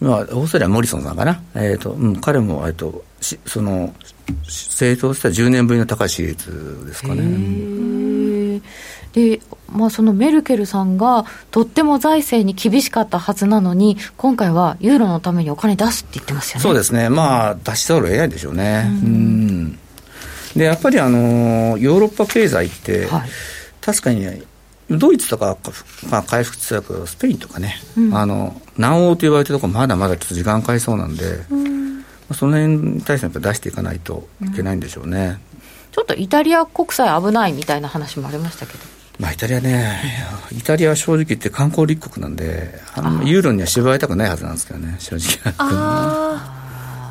[0.00, 1.40] 今、オーストラリアはモリソンさんかな？
[1.54, 3.94] えっ、と、うん、彼も、えっ、と、しその、
[4.42, 8.60] し成長した10年ぶりの高い支持率ですかへね。
[9.16, 9.40] ーで、
[9.72, 16.62] まあ、そのメルケルさんがとっても財政に厳しかったはずなのに、今回はユーロのためにお金出すって言ってますよね。
[16.62, 18.86] そうですね、まあ、出しざるを得ないでしょうね。
[18.86, 19.78] うん、
[20.54, 23.28] でやっぱりあのヨーロッパ経済って、はい、
[23.80, 24.42] 確かに、ね、
[24.88, 25.56] ドイツとか、
[26.10, 35.58] まあ、回復つつけど、スペインとかね、うん、あの南欧と言われてるところ、まだまだちょっと時間かかりそうなんで、うん、その辺に対してやっぱ出していかないといけないんでしょうね、うん、
[35.92, 38.78] ちょっとイタリア国債危ないみたいな話もありましたけど。
[39.18, 39.98] まあ、イタリアね、
[40.52, 45.54] イタリアは正直言って観光立国なんで、あのユーロには縛られたくないはずなんですけどね、正直。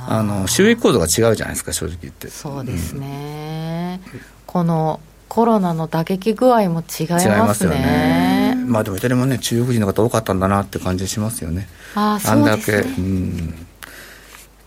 [0.07, 2.29] あの収益構造が違うじゃないですか、正直言って。
[2.29, 7.33] そうですね、うん、このコロナの打撃具合も違いますね。
[7.33, 8.55] 違いますよね。
[8.67, 11.67] まあでもイタリアもね、中国人の方多かったんだなって感じしますよね。
[11.95, 12.51] ああ、そうですね。
[12.51, 13.65] あんだけ、うん。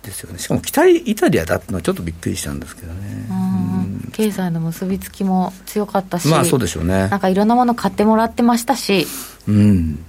[0.02, 0.38] ですよね。
[0.38, 3.26] しかも北イタリアだってのはちょっとびっくりしたんですけどね。
[3.30, 3.36] うん、
[4.18, 7.06] 経済の結びつきも強かったし、まあそうでしょうね。
[7.06, 9.06] なんかいろんなもの買ってもらってましたし。
[9.46, 10.04] うん。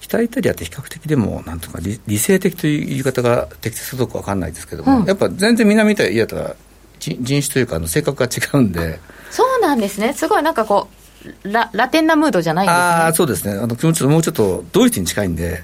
[0.00, 6.56] 北イタリアって比較的でも、なんとか理理性的という言い方が適切かどうか分かんないですけども、うん、やっぱ全然南イタリアとは
[6.98, 9.00] 人種というかあの性格が違うんで。
[9.30, 10.12] そうなんですね。
[10.12, 10.88] すごいなんかこ
[11.24, 12.82] う、ララテンなムードじゃないんですね。
[12.82, 13.58] ああ、そうですね。
[13.58, 15.62] あの、気持ちもうちょっとドイツに近いんで。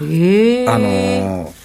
[0.00, 1.63] へあのー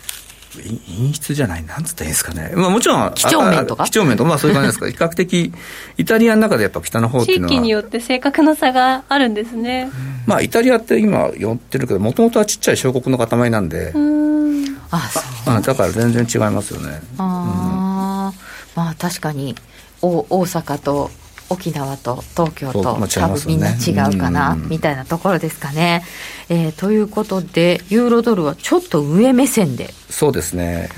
[0.55, 3.85] 陰湿じゃない、なんつったらいいですかね、まあ、もちろん、几帳面とか？
[3.85, 5.53] 几帳面とか、まあ、そういう感じですか、比較的、
[5.97, 7.49] イタリアの中でやっぱ北の方っていうのは。
[7.49, 9.89] 地域によって性格の差があるんですね。
[10.25, 14.99] まあ、イタリアって今、寄ってるけど、もともとはちっちゃい小国の塊なんで、んあ
[15.45, 16.99] そうだから全然違いますよね。
[17.19, 19.55] あうん、まあ、確かに
[20.01, 21.11] 大大阪と
[21.51, 23.07] 沖縄と東京と、多分
[23.47, 26.03] みんな違うかな、みたいなところですかね。
[26.49, 29.93] えー、ということで、ユーロドルはちょっと上目線で。
[30.09, 30.89] そうですね。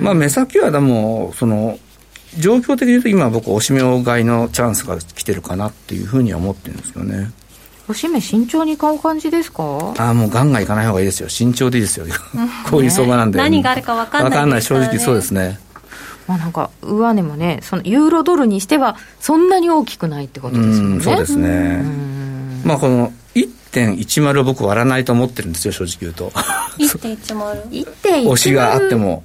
[0.00, 1.78] まあ、目先はでも、その、
[2.38, 7.30] 状況的に言うと今僕、おしめ買いのチャンスが来てるかなっていうふうには思ってるんですよね。
[7.88, 9.94] おしめ慎重に買う感じですか？
[9.98, 11.28] ああ、もうガンガンいかない方がいいですよ。
[11.28, 12.06] 慎重でいいですよ。
[12.68, 13.38] こういう相場なんで。
[13.38, 15.58] 何があるか分かんない、ね、分かんない、正直そうですね。
[16.26, 21.00] まあ、なんか上値もね、そのユーロドルにしては、そんなに大きくないってことですよね。
[21.00, 21.84] そうですね。
[22.64, 23.12] まあ、この
[23.80, 26.30] 1.10を僕割らないと思ってるんですよ、正直言うと。
[26.78, 28.28] 1.10?
[28.28, 29.22] 押 しがあっても。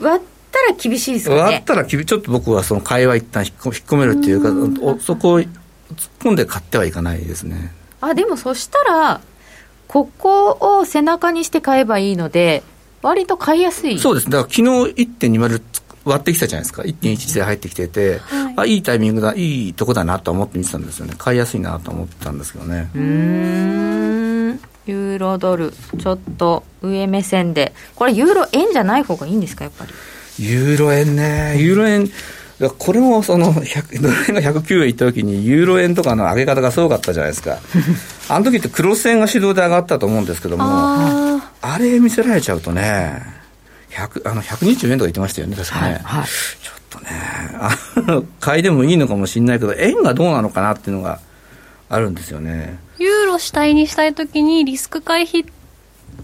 [0.00, 1.40] 割ったら厳しいですかね。
[1.40, 5.48] 割ったら厳ちょっと僕はその買いは一旦引っ込めるっていうか、うそこを突っ
[6.20, 7.72] 込んで買ってはいかないですね。
[8.00, 9.20] あ、でもそしたら、
[9.88, 12.62] ここを背中にして買えばいいので、
[13.02, 14.62] 割と買いやすいそうですだから昨日
[15.02, 15.62] 1.20
[16.04, 22.90] 割ってきたじゃないですか、1.11で入ってきてて、はい、あいいタイミングだ、いいとこだなと思って見てたんですよね、買いやすいなと思ってたんですけどね。
[22.94, 24.60] うん。
[24.86, 29.92] ユーロドル、ちょっと上目線で、これ、ユーロ円じゃない方がいいんですか、やっぱり？
[30.38, 32.10] ユーロ円ね、ユーロ円、
[32.78, 33.66] これもそのドル
[34.28, 37.58] 円が109円いったときに、ユーロ円とかの上げ方がすごかったじゃないですか、
[38.28, 43.39] あの時ってクロス円が主導で上がったと思うんですけども、あれ見せられちゃうとね。
[43.90, 45.82] 100あの120円とか言ってましたよね、確かね。
[45.82, 47.10] はいはい、ちょっとね、
[47.54, 47.76] あ
[48.10, 51.20] の買いでもいいのかもしれないけど、円がどうなのかなっていうのが
[51.88, 52.78] あるんですよね。
[52.98, 55.46] ユーロ主体にしたいときに、リスク回避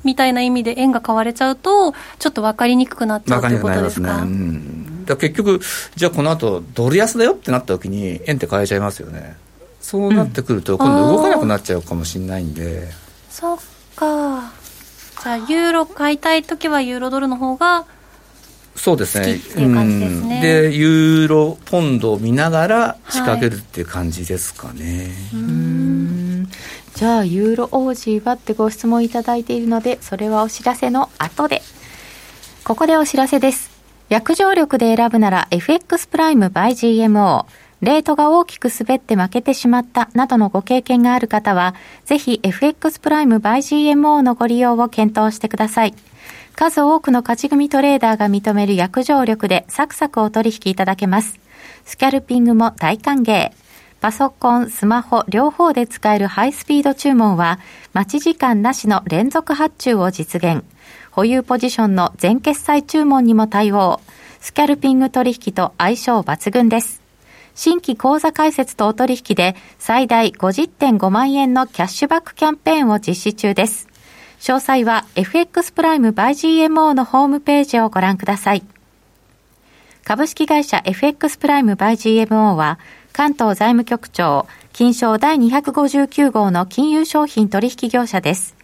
[0.05, 4.19] みたいな意味で円が買われちゃうと、ちょっと分かりにくくなっちゃうということですか？
[4.19, 5.61] ねうん、だ結局、
[5.97, 9.37] じゃあこの後ドル安だよってなったときに、円って買えちゃいますよね。
[9.81, 12.89] そうなってくると、今度動かなくなっちゃうかもしれないんで。
[13.31, 13.59] そっ
[13.95, 14.53] か。
[15.27, 17.85] じゃあユーロ買いたいときはユーロドルの方が
[18.77, 19.35] そうですね。
[19.35, 20.41] っていう感じですね。
[20.41, 25.11] で、ユーロ、ポンドを見ながら仕掛けるっていう感じですかね。
[25.33, 26.49] はい、うん
[26.95, 31.61] じゃあ、ユーロ王子はってご質問いただいているので、それはお知らせの後で。
[32.63, 33.69] ここでお知らせです。
[34.09, 37.47] 約定力で選ぶなら FX プライム by GMO。
[37.87, 43.59] レートが大きく滑って負けてしまったなどのご経験がある方は、ぜひ FX プライム by
[43.93, 45.95] GMO のご利用を検討してください。
[46.57, 51.39] 数多くの勝ち組トレーダーが認める約定力でサクサクお取引いただけます。
[51.85, 53.53] スキャルピングも大歓迎。
[54.01, 57.61] パソコン、スマホ両方で使えるハイスピード注文は、
[57.93, 60.65] 待ち時間なしの連続発注を実現。
[61.13, 64.01] 保有ポジションの全決済注文にも対応。
[64.41, 67.06] スキャルピング取引と相性抜群です。
[67.57, 73.89] 新規口座開設とお取引で最大50.5万円のキャッシュバックキャンペーンを実施中です。
[74.39, 78.63] 詳細は FX プライム by GMO のホームページをご覧ください。
[80.05, 82.79] 株式会社 FX プライム by GMO は
[83.15, 88.55] 関東財務局長金賞第259号の金融商品取引業者です。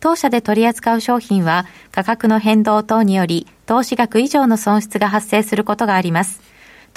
[0.00, 6.47] 当社で取り扱う商品は価格の変動等により投資額以上の損失が発生することがあります。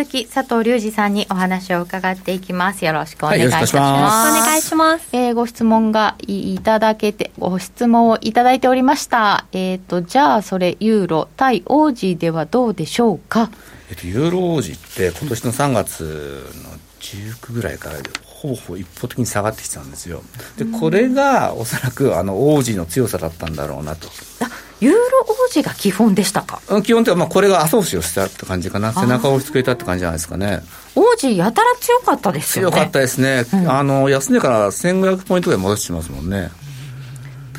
[0.00, 2.86] 続き佐藤隆二さんにお話を伺っていきます。
[2.86, 9.44] よろしくお願いいたします、はい、お願いします、えー、ご質問がいただけてご質問をいただいておりました。
[9.52, 13.50] えっ、ー、とじゃあそれユーロ対オージーではどうでしょうか？
[13.90, 16.70] えっと、ユーロ王子って今年の3月の
[17.00, 17.96] 19ぐらいから
[18.40, 20.22] ほぼほぼ一方的に下がってきたんですよ。
[20.56, 24.08] でこれがおそらくあの王子の強さだったんだろうなと。
[24.40, 24.48] あ
[24.80, 26.62] ユーロ王子が基本でしたか？
[26.82, 28.94] 基本ってまあこれが後押しをしたって感じかな。
[28.94, 30.62] 背中を押してくれたって感じじゃないですかね。
[30.96, 32.76] 王子やたら強かったですよね。
[32.76, 36.50] 強かったですね、うん、あの安値から1500ポイントぐらい戻してますもんね。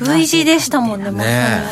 [0.00, 1.62] V 字でしたもんねね。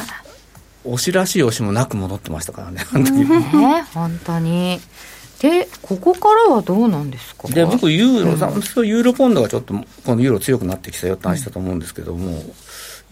[0.84, 3.28] 押しらしい押しもなく戻ってましたからね本当に。
[3.28, 4.80] ね本当に
[5.40, 7.48] でここからはどうなんですか？
[7.48, 9.74] で僕ユーロ、うん、ユーロポンドがちょっと
[10.04, 12.52] このユーロ強くなってきたよって話だと思うんですけども、うん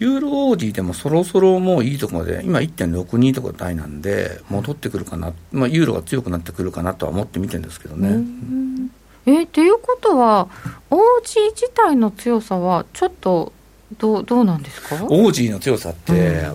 [0.01, 8.23] ユーロオージーでもそろそろもういいところまで、今1.62とか台なんで、戻ってくるかな、まあ、ユーロが強くなってくるかなとは思って見てるんですけどね。
[9.25, 10.47] えということは、
[10.89, 13.51] オージー自体の強さは、ちょっと
[13.97, 15.03] どうどうなんですか？
[15.03, 16.45] オージーの強さって、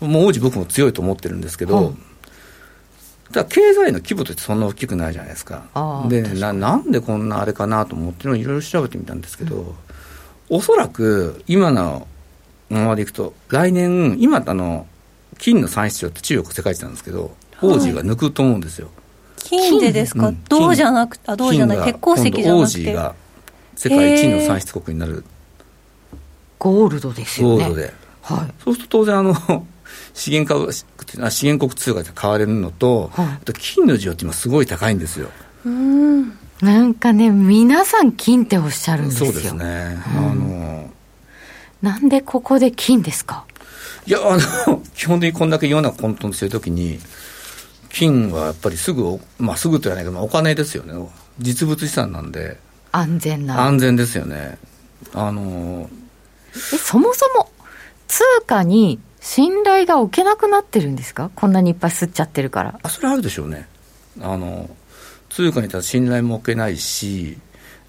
[0.00, 1.92] うん、もうオージー僕も強いと思ってるんですけど、
[3.32, 5.64] だ経済の規模としてそんな大きくないじゃないですか。
[6.08, 9.60] でな、なんでこんなあれかなと思っていろいろ調べてみたんですけど、う
[10.54, 12.06] ん、おそらく今の
[12.68, 14.86] ままでいくと、来年、今、あの、
[15.38, 18.90] 金の産出量って中国世界一なんですけど、オージーが抜くと思うんですよ。
[19.38, 22.50] 金でですか、うん、銅じゃなくて、あ、銅じゃない、鉄鉱石じゃなくて。
[22.52, 23.14] オージーが
[23.76, 25.24] 世界一の産出国になる。
[26.58, 27.64] ゴールドですよね。
[27.64, 27.94] ゴールドで。
[28.22, 28.54] はい。
[28.64, 29.66] そうすると当然、あの、
[30.16, 30.84] 資源株資
[31.44, 35.28] 源国通貨で買われるのと、はい、あと金の需要って今すごい高いんですよ。
[35.64, 39.30] うんなんかね、皆さん金っておっしゃるんですよ。
[39.30, 39.98] そうですね。
[40.16, 40.90] うん、あの
[41.82, 43.44] なんでここで金ですか？
[44.06, 46.98] いや、あの、 基本的にこんだけ世の中混沌してるときに、
[47.90, 50.94] 金はやっぱりすぐ、まあすぐと言わないけど、まあ、お金ですよね。
[51.40, 52.58] 実物資産なんで。
[52.90, 53.60] 安全な。
[53.66, 54.56] 安全ですよね。
[55.12, 55.90] あの
[56.54, 57.50] え、そもそも
[58.08, 58.98] 通貨に
[59.28, 61.32] 信頼が置けなくなってるんですか？
[61.34, 62.78] こんなにいっぱい吸っちゃってるから。
[62.80, 63.66] あ、それあるでしょうね。
[64.20, 64.70] あの、
[65.30, 67.36] 通貨に対して信頼も置けないし、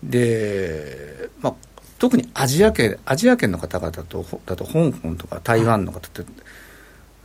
[0.02, 1.54] で、まあ、
[2.00, 6.24] 特にアジア圏アジア圏の方々とだと香港とか台湾の方って、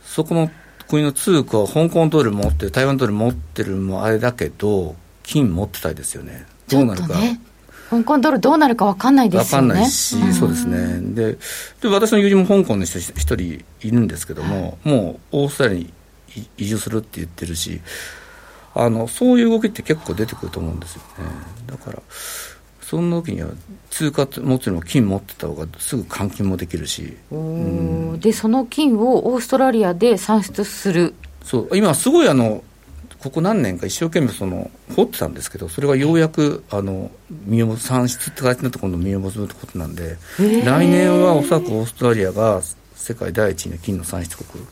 [0.03, 0.51] そこの
[0.87, 7.39] 国の通貨を香港ドル持ってる台湾ドル持ってるもあれだけど金持ってたいですよねどうなるか、ね、
[7.93, 9.67] 香港ドルどうなるか分かんないですよね。
[9.67, 10.99] 分かんないし、うん、そうですね。
[11.13, 11.37] で
[11.81, 15.93] で私の友人も香港の人一人いるんですけども、はい、もうオーストラリ
[16.35, 17.81] アに移住するって言ってるし
[18.73, 21.29] あのそういう動きって結構出てくると思うんですよね。
[21.67, 22.01] だから
[22.81, 23.49] その時には
[23.89, 31.13] 通貨持ってるの金持ってた方がすぐ換金もできるし、うん、でその金をオーストラリアで産出する。
[31.43, 31.77] そう。
[31.77, 32.63] 今すごいあの
[33.23, 37.09] ここ何年か一生懸命その掘ってたんですけどそれがようやくあの
[37.45, 42.61] 実を産出って形になった今度実を結ぶってことなんで来年はおそらくオーストラリアが
[42.95, 44.65] 世界第一位の金の産出国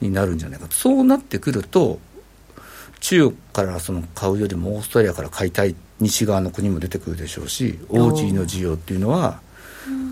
[0.00, 2.00] になるんじゃないかと、うん、そうなってくると
[2.98, 9.40] 中国からその買うよりもオーストラリアから買いたい西側の国も出てくるでしょうしオージーの需要っていうのは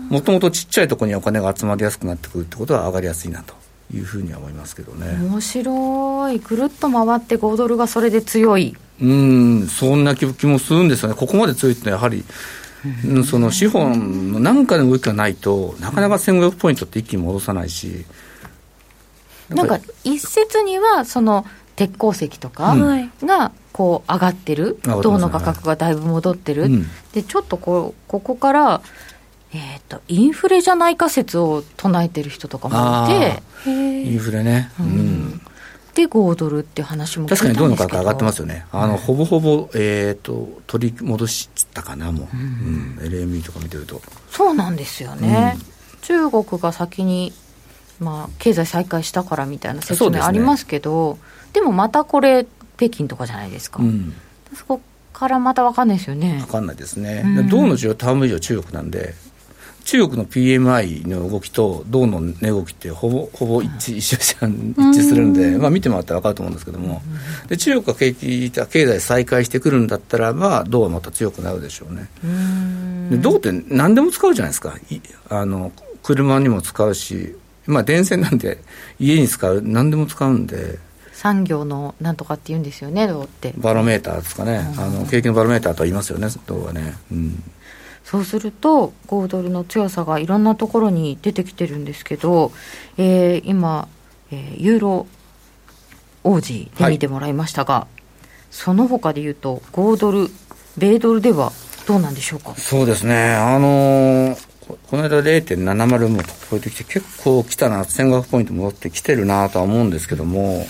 [0.09, 3.53] もともとちっちゃいところにお金が集まりやすくなってくるってことは上がりやすいなと
[3.93, 5.17] いうふうには思いますけどね。
[5.21, 6.39] 面白い。
[6.39, 8.75] ぐるっと回って5ドルがそれで強い。
[9.01, 11.15] うんそんな気もするんですよね。
[11.15, 12.23] ここまで強いってやはり
[13.25, 18.05] その資本の何かの動きがないとなかなか1500ポイントって一気に戻さないし。
[19.49, 25.03] なんか一説にはその鉄鉱石とかはいがこう上がってる、上がってますね。
[25.03, 26.87] 銅の価格がだいぶ戻ってる、うん。
[27.13, 28.81] でちょっとこうここから、
[29.57, 33.43] えー、とインフレじゃないか説を唱えてる人とかもいて。
[33.67, 34.85] イえンフレね、うん。
[34.85, 35.41] ん。
[35.95, 42.97] で5ドルっていう話も確かに銅の価格上がってますよね、あのほぼほぼ、えー、と取り戻したかな、もう、うん。
[42.99, 44.01] LME とか見てると。
[44.29, 45.57] そうなんですよね、
[46.01, 47.31] 中国が先に、
[47.99, 51.17] まあ、経済再開したからみたいな説明ありますけど
[51.53, 52.45] でもまたこれ
[52.75, 54.13] 北京とかじゃないですか、うん。
[54.53, 54.81] そこ
[55.13, 56.39] からまた分かんないですよね。
[56.45, 57.49] 分かんないですね、うん。
[57.49, 59.15] 銅の需要、半分以上中国なんで、
[59.85, 67.03] 中国の PMI の動きと銅の値動きってほぼほぼ一致一緒じゃん一致するんで、まあ、見てもらったら分かると思うんですけども、
[67.47, 72.09] で中国が景気経済再開してくるんだったらば、銅はまた強くなるでしょうね。
[73.21, 75.71] 銅って何でも使うじゃないですか、いあの
[76.01, 77.35] 車にも使うし、
[77.67, 78.57] まあ、電線なんで
[78.99, 80.79] 家に使う、何でも使うんで。
[81.13, 86.95] 産業のなんとかって言うんですよね銅ってバロメーターですかね、あの景気のバロメーターとは言いますよね、銅はね。
[87.11, 87.43] うん
[88.05, 92.51] そうすると5ドルの強さがいろんなところに出てきてるんですけど、
[92.97, 93.87] えー今、
[94.31, 95.07] えーユーロ
[96.23, 97.87] 王子で見てもらいましたが、
[98.49, 100.29] その他で言うと5ドル
[100.77, 101.51] 米ドルでは
[101.87, 102.55] どうなんでしょうか？
[102.55, 110.65] そうですね、あのーここの間0.70も超えてきて、結構来たな、1500ポイント戻ってきてるなとは思うんですけども、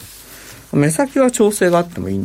[0.74, 2.20] 目先は調整があってもいい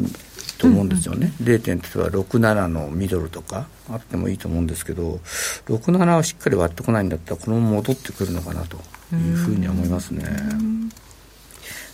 [0.59, 5.21] と思うんですよね、0.67のミドルとかあってもいいと思うんですけど、
[5.67, 8.77] 67をしっかり割ってこないんだったら、このまま戻ってくるのかなと
[9.15, 10.25] いうふうには思いますね。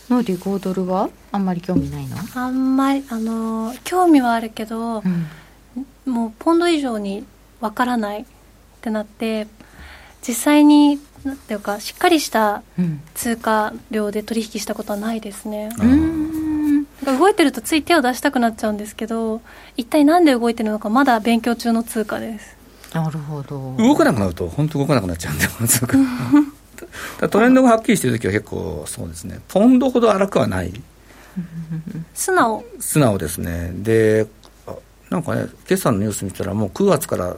[0.08, 1.10] ノーディ5ドルは？
[1.32, 5.02] あんまり興味ないの、あんまりあのー興味はあるけど、う
[6.08, 6.12] ん。
[6.12, 7.26] もうポンド以上に
[7.60, 8.24] わからないっ
[8.80, 9.48] てなって
[10.26, 13.00] 実際になんていうかしっかりしたうん。
[13.14, 15.70] 通貨量で取引したことはないですね。
[15.76, 15.84] うー。
[15.86, 16.45] ん
[17.04, 19.42] 動いてるとつい手を出したくなっちゃうんですけど
[19.76, 22.56] 一体なんで動いてるのかまだ勉強中の通貨です。
[22.94, 23.74] なるほど。
[23.76, 25.98] 動かなくなると本当動かなくなっちゃうんで、 そうか。
[25.98, 26.08] だか
[27.20, 30.72] らトレンドがはっきりしてるときは結構そうですね、ポンドほど荒くはない、
[32.14, 32.64] 素直。
[32.80, 33.72] 素直ですね。
[33.74, 34.26] で、
[34.66, 34.74] あ
[35.10, 37.36] なんかね、決算のニュース見たら、もう9月から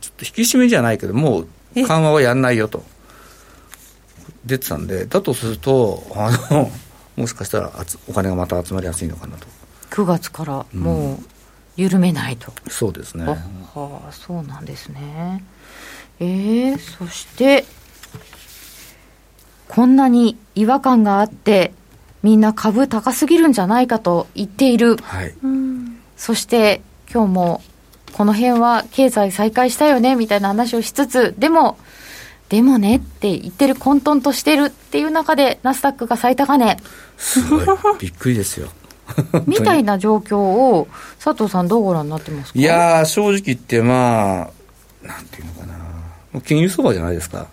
[0.00, 2.82] ちょっと引き締めじゃないけど、もう緩和はやんないよと。
[4.44, 6.70] 出てたんで、だとすると、あの
[7.16, 9.46] もしかしたらあつお金がまた集まりやすいのかなと。
[9.90, 11.18] 9月からもう
[11.76, 13.24] 緩めないと、そうですね。
[13.24, 13.30] あ
[13.78, 15.42] はあそうなんですね
[16.18, 17.64] えー、そして
[19.68, 21.72] こんなに違和感があって
[22.22, 25.34] みんな株高すぎるんじゃないかと言っているはい。
[25.42, 26.80] うんそして
[27.12, 27.62] 今日も
[28.14, 31.76] この辺は経済再開したよねみたいな話をしつつでも
[32.48, 36.76] でもねって言ってる混沌としてるっていう中でナスダックが最高値。
[37.16, 37.66] すごい。
[37.98, 38.68] びっくりですよ。
[39.46, 40.88] みたいな状況を
[41.22, 42.58] 佐藤さんどうご覧になってますか？
[42.58, 47.46] いやー、正直言って、まあ、なんていうのかな、金融相場じゃないですか、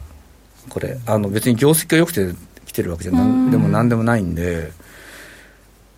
[0.70, 2.34] これ、あの別に業績が良くて
[2.66, 4.72] 来てるわけじゃなんでもなんでもないんで、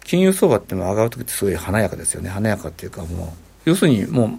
[0.04, 3.34] 金融相場ってもう上がるときってすごい華やかですよね、華やかっていうか、も
[3.66, 4.38] う、要するにも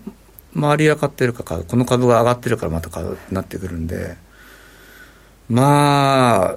[0.54, 4.16] う、周りが買ってるから、この株が上がってるからまた買うなってくるんで、
[5.48, 6.56] まあ、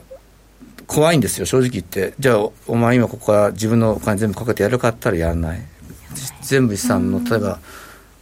[0.87, 2.13] 怖いんですよ、正直言って。
[2.19, 5.61] じゃあ、お前今ここから自分のお金全部かけてやるかったらやらない。
[6.41, 7.59] 全部資産の、例えば、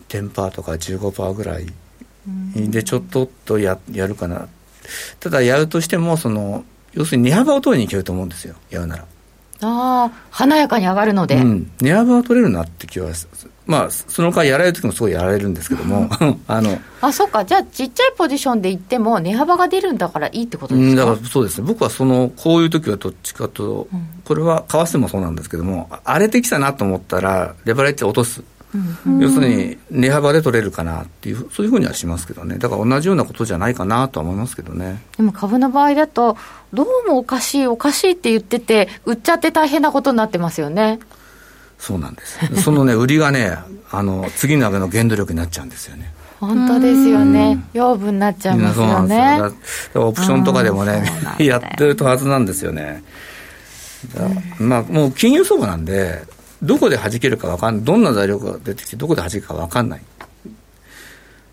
[0.10, 1.68] 10%とか15%ぐらい
[2.56, 4.48] でちょっととややるかな。
[5.20, 9.06] ただ、やるとしても、その、要するに値幅を取りにいけると思うんですよ、やるなら。
[9.62, 13.28] ああ華やかに上がるので、うん、値幅は取れるなって気はす
[13.68, 16.10] まあ、その代わりやられる時もすごいやられるんですけども、
[16.48, 21.06] あの、あそうかじゃあちっちゃいポジションで行っても値幅が出るんだからいいってことうん、ですか？
[21.06, 23.88] だからそうですね、僕はその、こういう時はどっちかと、
[24.26, 28.42] これは為替もそうなんですけども、荒れてきたなと思ったら、レバレッジを落とす。
[29.20, 32.58] 要するに、値幅で取れるかなっていう、そういうふうにはしますけどね。
[32.58, 35.02] だから同じようなことじゃないかなとは思いますけどね。
[35.16, 36.38] でも株の場合だと
[36.74, 41.00] どうもおかしいおかしいって言ってて売っちゃって大変なことになってますよね
[41.78, 42.62] そうなんです。
[42.62, 43.58] そのね、売りがね、
[43.92, 46.14] あの、次の上げの原動力になっちゃうんですよね。
[46.40, 49.56] 本当ですよね養分になっちゃいますそうなんですよね
[49.96, 51.04] よオプションとかでもね
[51.40, 53.04] やってるとはずなんですよね。
[54.60, 56.22] まあ、もう金融相場なんで、
[56.62, 57.86] どこで弾けるかわかんない。
[57.86, 60.02] どんな材料が出てきて、どこで弾けるかわかんない。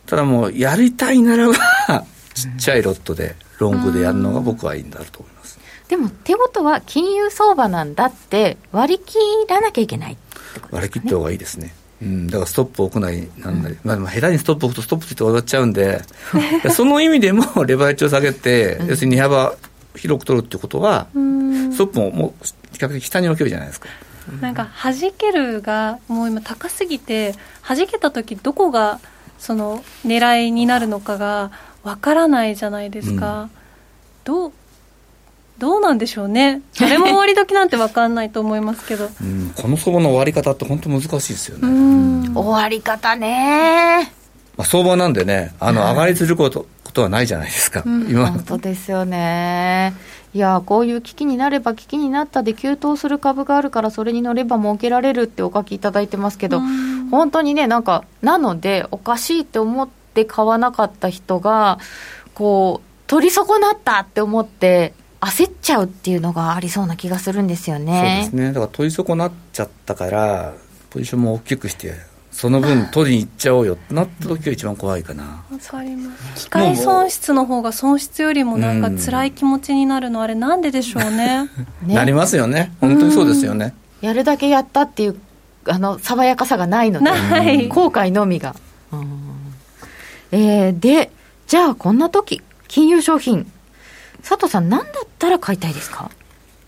[0.06, 1.54] ただもう、やりたいならば、
[2.34, 5.33] ちっちゃいロットで、ロングでやるのが僕はいいんだと思います。
[5.88, 9.18] でもってことは金融相場なんだって割り切
[9.48, 10.16] らなきゃいけない
[10.70, 11.74] 割り切った方がいいですね。
[12.02, 16.02] うん、だからストップ置くなりなんなり、まあでも下手にストップ置くとストップついて終わっちゃうんで、
[16.70, 19.54] その意味でも レバレッジを下げて、要するに値幅
[19.94, 21.72] 広く取るってことは、うん。
[21.72, 23.88] ストップももう比較的下に置けるじゃないですか。
[24.40, 27.34] なんか弾けるがもう今高すぎて
[27.66, 28.98] 弾けた時どこが
[29.38, 31.50] その狙いになるのかが
[31.82, 33.50] わからないじゃないですか、うん、
[34.24, 34.52] どう
[35.58, 42.28] どうなんでしょうね、誰も終わり時なんて分かんないと思いますけど、 うん、この相場の終わり方って本当難しいですよね。
[42.34, 44.12] 終わり方ね、
[44.56, 48.30] まあ、相場なんでね、あの上がりすることことはないじゃないですか、うん、今。
[48.30, 49.94] 本当ですよね。
[50.34, 56.60] いやこういう危機になれば危機になったで急騰する株があるからそれに乗れば儲けられるってお書きいただいてますけど、
[57.12, 61.78] 本当にねなんかなのでおかしいって思って買わなかった人が
[62.34, 64.92] こう取り損なったって思って
[65.24, 68.24] 焦っちゃうっていうのがありそうな気がするんですよね。
[68.30, 68.48] そうですね。
[68.48, 70.54] だから取り損なっちゃったから、
[70.90, 71.94] ポジションも大きくして、
[72.30, 75.22] その分取りに行っちゃおうよってなった時が一番怖いかな。
[75.24, 76.46] わかります。
[76.46, 81.48] 機械損失の方が損失よりもなんか辛い気持ちになるの、あれなんででしょうね。
[81.82, 82.72] ね なりますよね。
[82.80, 83.72] 本当にそうですよね。
[84.00, 85.16] やるだけやったっていう、
[85.66, 88.56] あの、爽やかさがないので、後悔のみが。
[90.32, 91.12] えー、で、
[91.46, 93.50] じゃあこんな時、金融商品、
[94.26, 96.10] 佐藤さん、何だったら買いたいですか？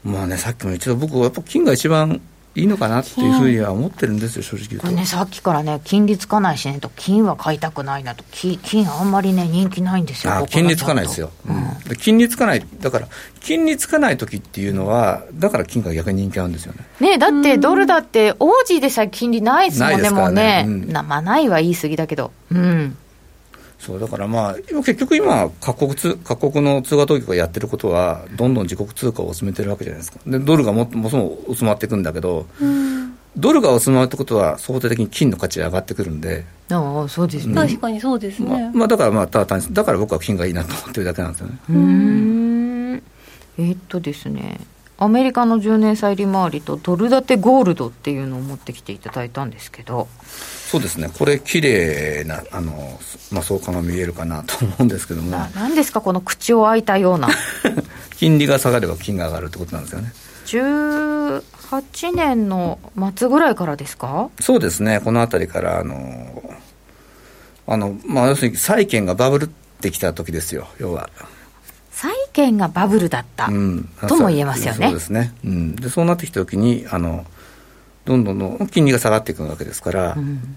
[0.05, 2.21] まあね、さっきも一度、僕はやっぱ金が一番
[2.55, 4.89] いいのかなっていうふうには思ってるんですよ、正直言うと。
[4.89, 13.09] ね、さっきからね、金利つかないしねと、金は買いたくないなと、金、金あんまりね、人気ないんですよ、あ金利つかないですよ、うん、で金利つかない、だから、
[13.41, 16.85] 金利つかない時っていうのは、だから金が逆に人気あるんですよね。
[17.01, 20.65] ねだってドルだって、オージーでさえ金利ないですもんね、もうね。
[20.67, 22.33] うん、なまあ、ないは言い過ぎだけど。
[22.51, 22.97] うん
[23.79, 38.49] そうだからまあ、結局今各国通、各国の通貨当局がやってることは、どんどん自国通貨を進めてるわけじゃないですか、でドルがももそも薄まっていくんだけど、うん、ドルが薄まるってことは、相対的に金の価値が上がってくるんで、ああそうですね、確かにそうですね。
[38.49, 41.59] まあ、まあ、だからまあ、ただ単だから僕は金がいいなと思ってるだけなんですよね。
[41.69, 42.95] うん
[43.59, 44.61] えー、っとですね、
[44.99, 50.09] アメリカの10年債利回りとドル建てゴールドっていうのを持ってきていただいたんですけど。
[50.67, 52.73] そうですね、これ、綺麗なあな、
[53.31, 57.29] まあ、相関が見えるかなと思うんですけども、なんですか、この口を開いたような。
[58.19, 60.13] 金利が下がれば金が上がるってことなんですよね。
[60.47, 62.79] 18年の
[63.17, 64.29] 末ぐらいからですか？
[64.41, 66.43] そうですね、このあたりから、あの、
[67.69, 69.49] あのまあ、要するに債券がバブルっ
[69.81, 71.09] てきた時ですよ、要は。
[71.93, 74.87] 債券がバブルだった、うん、とも言えますよね。
[74.87, 77.25] そうですね、うん、でそうなってきた時にあに、
[78.07, 80.57] どんどんどん金利が下がっていくわけですから、うん、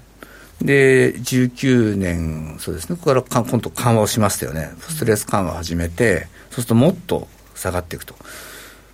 [0.61, 4.71] で、19年、そうですね、ここから今度緩和をしましたよね。
[4.79, 8.15] ストレス緩和を始めて、そうするともっと下がっていくと。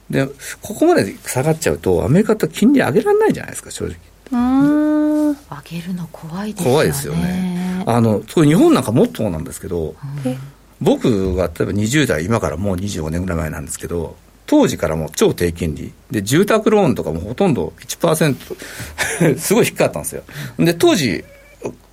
[0.10, 0.26] で、
[0.62, 3.95] ここまで下がっちゃうと、アメリカって金利上げられないじゃないですか、正直。
[4.32, 5.36] うん上
[5.66, 6.72] げるの怖いですよね。
[6.72, 7.84] 怖いですよね。
[7.86, 9.95] あの、それ日本なんかもっとなんですけど、
[10.82, 15.91] 僕が例えば20代、今からもう25年ぐらい前なんですけど、当時からもう超低金利。
[16.11, 20.23] で、住宅ローンとかもほとんど1% すごい低かったんですよ。
[20.59, 21.23] で、当時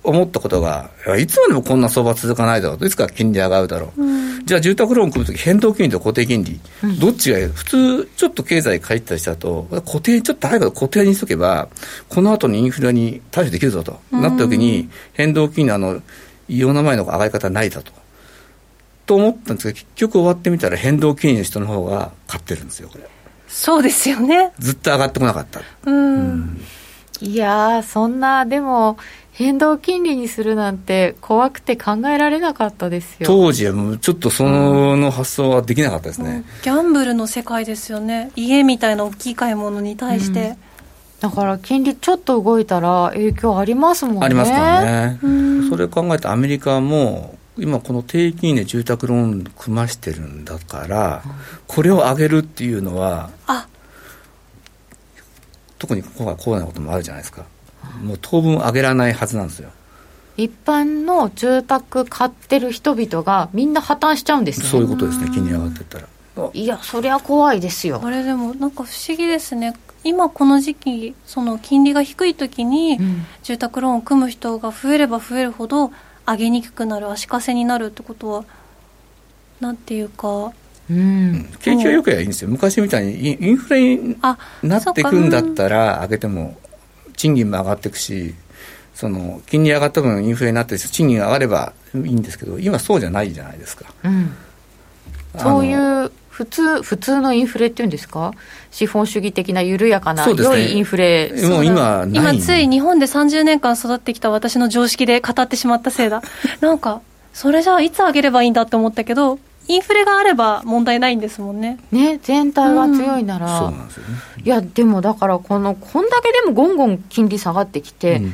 [0.03, 4.03] 思ったことが、いつまでもこんな相場続かないだろうと、いつか金利上がるだろう。
[4.03, 7.47] うん、じゃあ住宅ローン組むとき変動金利と固定金利、うん、どっちがいい？
[7.47, 11.69] 普通、ちょっと経済書いたりしたと、固定、ちょっと早く固定にしとけば、
[12.09, 16.01] この後にインフレに対処できるぞと、なったときに、変動金利のあの、
[16.49, 18.02] 異様な前の上がり方ないだと。
[19.05, 23.07] と思ったんですけど、結局終わってみたら変動金利の人の方が買ってるんですよ、これ。
[23.47, 24.51] そうですよね。
[24.59, 25.61] ずっと上がってこなかった。
[25.85, 26.15] うん。
[26.15, 26.57] うん、
[27.21, 28.97] いやそんな、でも、
[29.33, 33.25] 変動金利にするなんて怖くて考えられなかったですよ。
[33.25, 38.31] 当時はもうちょっとその発想はできなかったですね、うん、ギャンブルの世界ですよね。
[38.35, 40.57] 家みたいな大きい買い物に対して、うん、
[41.21, 44.21] だから金利ちょっと動いたら影響ありますもんね。
[44.23, 51.23] ありますからね、うん、それを考えてアメリカも今この低金利で住宅ローン組ましてるんだから、
[51.67, 53.29] これを上げるっていうのは、
[55.77, 57.45] 特に今回こうなこともあるじゃないですか。
[58.01, 59.69] もう当分上げられないはずなんですよ。
[60.35, 64.67] 一般の住宅買ってる人々がみんな破綻しちゃうんですね。
[64.67, 66.07] そういうことですね、金利上がってったら。
[66.53, 68.01] いや、そりゃ怖いですよ。
[68.03, 69.75] あれでも、なんか不思議ですね。
[70.03, 72.99] 今この時期、その金利が低い時に、
[73.43, 75.91] 住宅ローンを組む人が増えれば増えるほど、
[76.27, 78.45] 上げにくくなる足かせになるってことは
[79.59, 80.53] なんていうか
[80.89, 84.17] うん、景気がよくやいいんですよ、昔みたいにインフレに
[84.61, 86.57] なっていくんだったら、上げても
[87.15, 88.35] 賃金も上がっていくし、
[88.93, 93.93] その金利上がった分、インフレになって賃金が上がればいいんですけど、今、そうじゃないじゃないですか。
[94.03, 94.33] うん、
[95.37, 98.33] そういう普通普通のインフレっていうんですか、
[98.71, 106.23] 資本主義的な緩やかな、ね、良いインフレ、もう今、今、つい日本で30年間育ってきた私の常識で語ってしまったせいだ、
[106.59, 107.01] なんか、
[107.35, 111.77] それじゃあ、いつ上げればいいんだって思ったけど、インフレがあれば問題ないんですもんね。
[111.91, 114.15] ね全体が強いなら、そうなんですよね。
[114.43, 118.33] いやでもだからこのこんだけでもゴンゴン金利下がってきて、うん。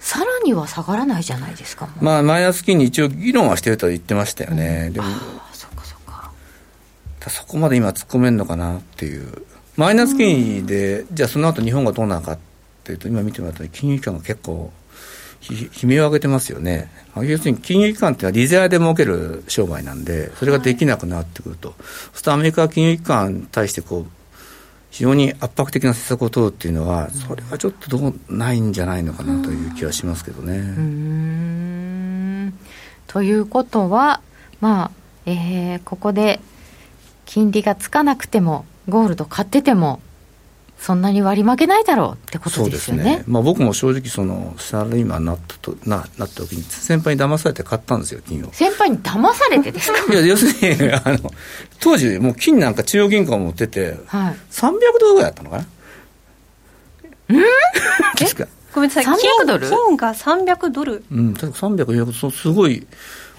[0.00, 1.88] さらには下がらないじゃないですか。
[2.00, 4.90] まあ、マイナス金利一応議論はしてるとは言ってましたよね。
[4.90, 5.06] でも、
[7.28, 9.44] そこまで今突っ込めるのかなっていう。
[9.76, 12.38] マイナス金利で、じゃあその後日本がどうなのかっ
[12.84, 14.72] ていうと、今見てもらったように金融機関が結構、
[15.48, 16.90] 悲鳴を上げてますよね。
[17.16, 21.74] 要するに金融機関っていうのはリザヤで儲ける商売なんで、それができなくなってくると。
[21.78, 24.06] そうするとアメリカは金融機関に対してこう、
[24.90, 30.58] 非常に圧迫的な政策を取るっていうのは、それはちょっとどうないんじゃないのかなという気はしますけどね。
[30.58, 32.54] うん
[33.06, 34.20] ということは
[34.60, 34.90] まあ、
[35.26, 36.40] えーここで
[37.30, 40.00] 金利がつかなくてもゴールド買ってても
[40.78, 43.02] そんなに割り負けないだろうってことでそうですすよね。
[43.18, 48.48] ね、まあ、僕も正直そのサラリーマンになったとななった時に先輩に騙されて買ったんですよ金を。
[48.52, 49.98] 先輩に騙されてですか？
[50.10, 51.18] いや要するにあの
[51.80, 54.36] 当時もう金なんか中央銀行が持っててはい。
[54.50, 54.70] 300
[55.00, 55.64] ドルぐらいだったのかな？
[57.30, 57.42] うん？
[58.18, 58.46] 確か。
[58.72, 59.68] ごめんなさい300金ドル？
[59.68, 61.04] 金が300ドル？
[61.10, 62.86] うん確か300、400そうすごい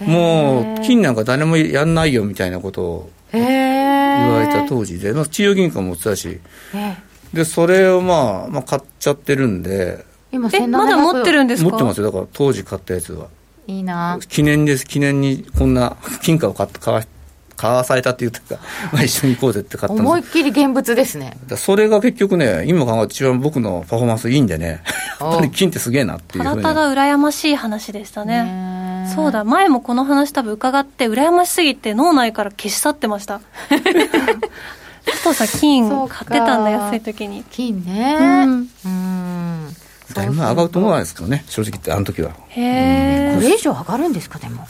[0.00, 6.40] もう金なんか誰もやんないよみたいなことを言われた当時で、まあ、中央銀行も持ってたし。
[6.74, 6.96] え
[7.32, 10.04] でそれをまあ、まあ、買っちゃってるんで。
[10.32, 11.70] 今えまだ持ってるんですか？
[11.70, 12.06] 持ってますよ。
[12.06, 13.26] だから当時買ったやつは。
[13.68, 14.18] いいな。
[14.28, 14.84] 記念です。
[14.86, 17.02] 記念にこんな 金貨を買って買わ
[17.56, 20.06] 買わされたって言ってたから、 まあ、一緒に行こうぜって買ったんです。
[20.06, 21.36] 思いっきり現物ですね。
[21.56, 24.82] それが結局ね今考えて一番僕のパフォーマンスいいんでね。
[25.20, 26.62] やっぱり金ってすげえなっていうふうに。
[26.62, 28.42] ただただ羨ましい話でしたね
[29.04, 29.12] ね。
[29.14, 29.44] そうだ。
[29.44, 33.40] 前もこの話多分伺って羨ましすぎて脳内から消し去ってました。
[35.06, 36.24] 佐藤さん金そうか。
[36.24, 37.44] 買ってたんだ安い時に。
[37.50, 38.44] 金ね。
[38.46, 38.70] うん。
[38.84, 39.76] うん。
[40.14, 42.32] だいぶ上がると思わないですけどね正直言ってあの時は。
[42.48, 44.66] へえこれ以上上がるんですかでも。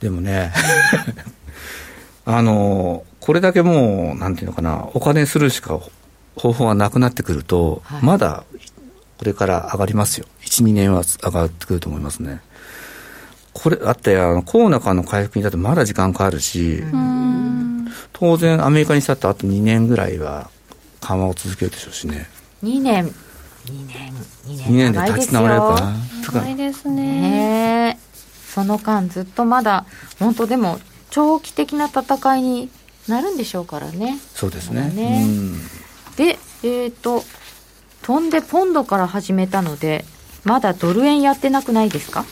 [0.00, 0.52] でもね。
[2.24, 5.78] あのこれだけもうなんていうのかなお金にするしか
[6.36, 8.02] 方法がなくなってくると、はい。
[8.02, 8.44] まだ
[9.18, 10.26] これから上がりますよ。
[10.44, 12.40] 12年は上がってくると思いますね
[13.52, 20.48] これだってあのコロナ禍の回復にだってまだ時間かかるし、うん当然アメリカにしたってあと2年ぐらいは
[21.00, 22.28] 緩和を続けるでしょうしね。
[22.62, 23.06] 2年。
[23.66, 24.12] 2年。
[24.46, 25.76] 2 2年で長いです立ち直れるかよ
[26.32, 27.98] 長いですね。
[28.54, 29.86] その間ずっとまだ
[30.18, 30.78] 本当でも
[31.10, 32.70] 長期的な戦いに
[33.08, 34.18] なるんでしょうからね。
[34.34, 34.90] そうですね。
[34.90, 35.24] ね。
[35.26, 35.58] うん。
[36.16, 37.24] でえっ、と
[38.02, 40.04] 飛んでポンドから始めたので
[40.44, 42.24] まだドル円やってなくないですか？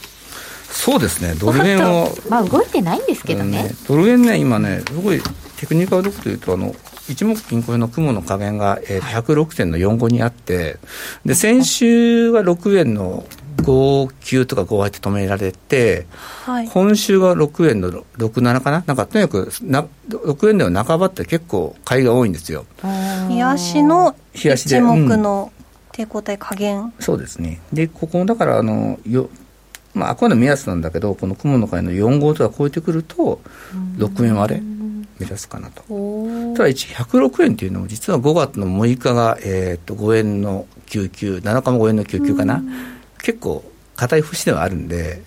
[0.70, 1.34] そうですね。
[1.34, 5.20] ドル円をまあ動いてないんですけどね、ドル円ね今ねすごい
[5.56, 6.74] テクニカルどころというとあの
[7.08, 10.78] 一目均衡の雲の加減が、えー、106点の45にあって
[11.24, 16.06] で先週は6円の59とか58って止められて
[16.44, 16.68] はい。
[16.68, 18.84] 今週は6円の67かな？
[18.86, 22.64] なんかとにかくな6円台の半ばって結構買いが多いんですよ。
[23.28, 25.52] 冷やしの一目の
[25.92, 27.60] 抵抗体加減、そうですね。
[27.72, 29.28] でここだからあのよ
[29.94, 33.40] まああくまで目安なんだけどこの雲の会の4号とか超えてくると
[33.96, 35.82] 6円割れ目指すかなと。
[35.90, 42.62] おただ一106円っていうのも実は5月の6日が、えー、と5円の99、7日も5円の99かな、
[43.22, 43.62] 結構
[43.96, 45.22] 硬い節ではあるんで、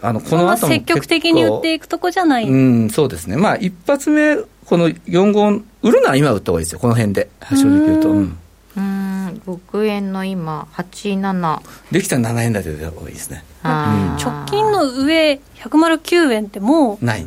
[0.00, 8.10] あのこの後も積極的に売っていくとこじゃない、うん、そうですね、まあ一発目、この4号、売るなら今売った方がいいですよ、この辺で、正直言うと。
[8.10, 8.38] うん
[8.78, 11.60] うん6円の今87
[11.90, 13.44] できたら7円台で方がいいですね。
[13.62, 14.24] あー。
[14.30, 17.26] 直近の上109円ってもない。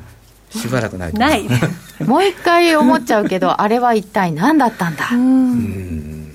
[0.51, 1.29] しばらくないとう思う。
[1.29, 2.03] ない。
[2.03, 6.33] もう一回思っちゃうけどあれは一体何だったんだ、うん。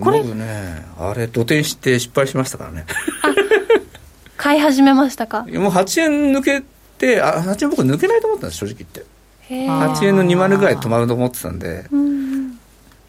[0.00, 2.86] これ僕ね、あれ、土手して失敗しましたからね。
[4.36, 5.42] 買い始めましたか？
[5.44, 6.62] もう8円抜け
[6.98, 9.04] て、あ8円僕抜けないと思ったんです、正直言って。
[9.54, 9.94] へあー。
[9.94, 12.41] 8円の2丸ぐらい止まると思ってたんで、うん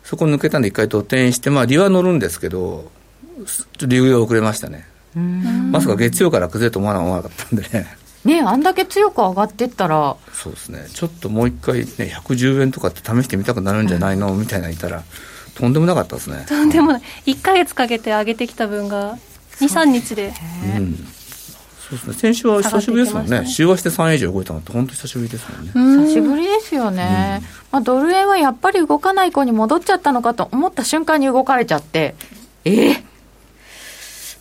[0.04, 2.92] そこ抜けたんで一回土手して、まあ利は乗るんですけど、
[3.46, 4.86] ちょっと利が遅れましたね。
[5.16, 7.88] うんまさか月曜から崩れると思わな思わなかったんでね。
[8.26, 10.88] ねあんだけ強く上がってったらそうですね。
[10.94, 11.86] ちょっともう一回ね、
[12.16, 15.04] 110円とかって試してみたくなるんじゃないのみたいなのいたら、
[15.56, 16.46] とんでもなかったですね。
[16.48, 19.18] とんでもない1か月かけて上げてきた分が
[19.60, 20.34] 23日で
[20.78, 21.08] うん。
[21.98, 22.34] そうですね。
[22.34, 23.42] 先週は久しぶりですもんね。
[23.42, 25.72] ね週足で3円以上動いたのって本当に久しぶりですもんね。
[25.74, 27.42] 久久しぶりですよね、
[27.72, 32.16] まあ、ドル円はやっぱり動かない子に戻っちゃったのかと思った瞬間に動かれちゃって
[32.66, 33.04] ええ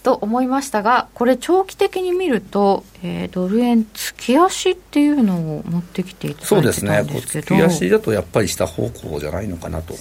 [0.03, 7.13] と思いましたがこれ長期的に見ると、えードル円月足っていうのを持ってきていたそうだいてたですね。
[7.13, 9.95] こうんですけど月足だとやっぱり下方向じゃないのかなと。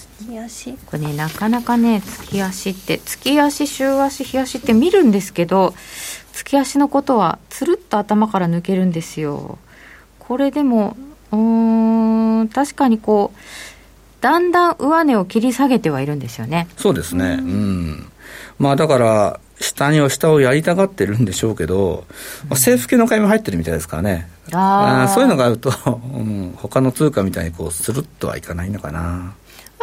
[0.87, 5.75] これねなかなかね月足って月足週足日足って見るんですけど
[6.33, 9.57] 月足のことはつるっと頭から抜けるんですよ。
[10.19, 10.95] これでも
[11.31, 13.37] うん確かにこう
[14.21, 16.67] だんだん上値を切り下げてはいるんですよね。
[16.77, 17.37] そうですね。
[17.39, 18.11] うん。
[18.59, 22.05] まあだから下には下をやりたがってるんでしょうけど、
[22.43, 24.29] まあ、政府系の買いも入ってるみたいですからね。
[24.53, 25.71] あそういうのがあると、
[26.13, 28.99] うん、他の通貨みたいにこうスルッとはいかないのかな。
[28.99, 29.33] ま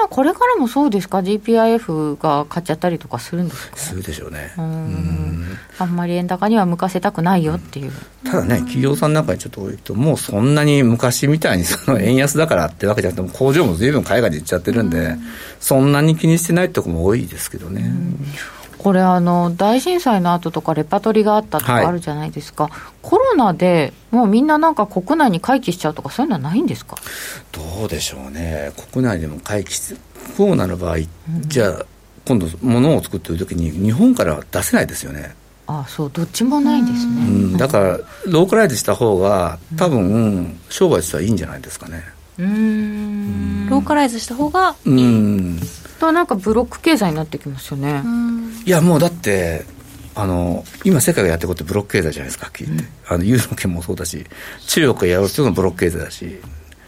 [0.04, 3.76] あ、これからもそうですか？GPIF が買っちゃったりとかするんですか？
[3.76, 4.52] するでしょうね。
[4.58, 5.44] うん。
[5.78, 7.92] あんまり円高には向かせたくないよっていう、
[8.24, 15.16] ただね企業さんなんかにちょっと多いともうそんなに昔みたいにその円安だからってわけじゃなくて工場も随分海外で行っちゃってるんで、
[15.60, 17.92] そんなに気にしてないとこも多いですけどね、
[18.78, 22.72] これあの大震災の後とかレパートリーがあったとかあるじゃないですか、はい、
[23.02, 26.96] コロナでもうみんななんか国内に回帰しちゃうとかそういうのはないんですか？
[27.52, 28.72] どうでしょうね。
[28.92, 29.96] 国内でも回帰し
[30.36, 31.06] 不幸なる場合、うん、
[31.42, 31.86] じゃあ
[32.26, 35.34] 今度物を作ってる時に日本から出せないですよね。
[35.66, 42.04] ああそうどっちもないですね、うん、だからローカライズした方が多分、うん、商売としてはいいんじゃないですかね。
[42.38, 43.68] うん。
[43.68, 45.60] ローカライズした方がいい、うん
[45.98, 48.02] となんかブロック経済になってきますよね。
[48.64, 49.64] いやもうだって
[50.14, 54.26] あの今世界がやってることってブロック経済じゃないですかはっきり言って、うん、あのユーロ圏もそうだし
[54.66, 56.40] 中国がやるっていうのもブロック経済だし。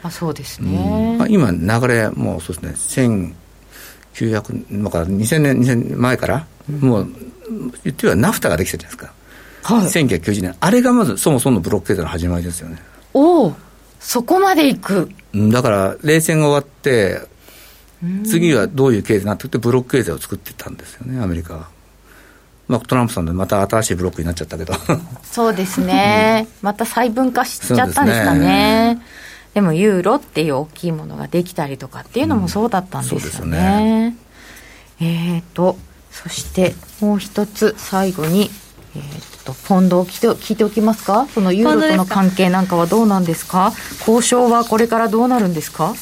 [0.02, 3.34] あそうですね、うん、今流れもうそうですね。
[4.14, 7.12] 1900だから2000年2000年前から、うん、もう
[7.84, 9.06] 言ってはナフタができたじゃないです
[9.62, 10.56] か、はい、1990年。
[10.58, 12.78] あれがまずそもそものブロック経済の始まりですよね。
[13.12, 13.56] おお
[14.00, 15.11] そこまでいく。
[15.34, 17.20] だから冷戦が終わって
[18.24, 21.68] 次はどういう経済になっていってブロック経済を作ってたんですよねアメリカは。
[22.68, 24.72] まあ、トランプさんでまた新しいブロックになっちゃったけど。
[25.24, 29.01] そうですね、うん、また細分化しちゃったんですかね。
[29.55, 34.16] でもユーロっていう大きいものができたりとかっていうのもそうだったんですよね,、うん、よね。
[35.01, 35.76] えっ、ー、と
[36.12, 38.51] そしてもう一つ最後に
[38.96, 41.26] えー、とポンドを聞いて聞いておきますか？
[41.26, 43.72] そのユーロとの関係なんかはどうなんですか？
[44.01, 45.94] 交渉はこれからどうなるんですか？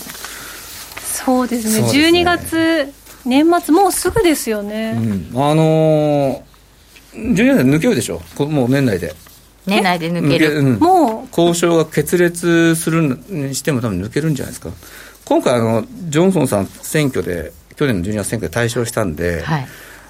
[1.25, 2.09] そうですね、すね。
[2.09, 2.93] 12月、
[3.25, 4.97] 年末、もうすぐですよね。
[4.97, 9.15] うん、あのー、12月抜けるでしょ、もう年内で。
[9.67, 11.29] 年内で抜ける、うん、もう。
[11.31, 14.71] 交渉が決裂するにしても、多分抜けるんじゃないですか。
[15.25, 19.67] 今回あの、ジョンソンさん、選挙で、去年の12月選挙で大勝したんで、はい、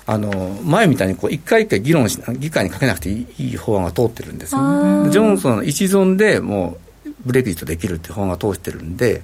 [0.06, 9.20] あの前みたいにこう一回一回議論し議会にかけなくていい法案が通ってるんですよ、ね、ジョンソンの一存でもうブレグジットできるっていう法案が通してるんで、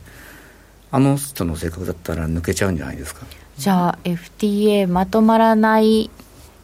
[0.95, 3.26] あの人の性格だったら抜けちゃうんじゃないですか？
[3.59, 6.09] じゃあ FTA まとまらない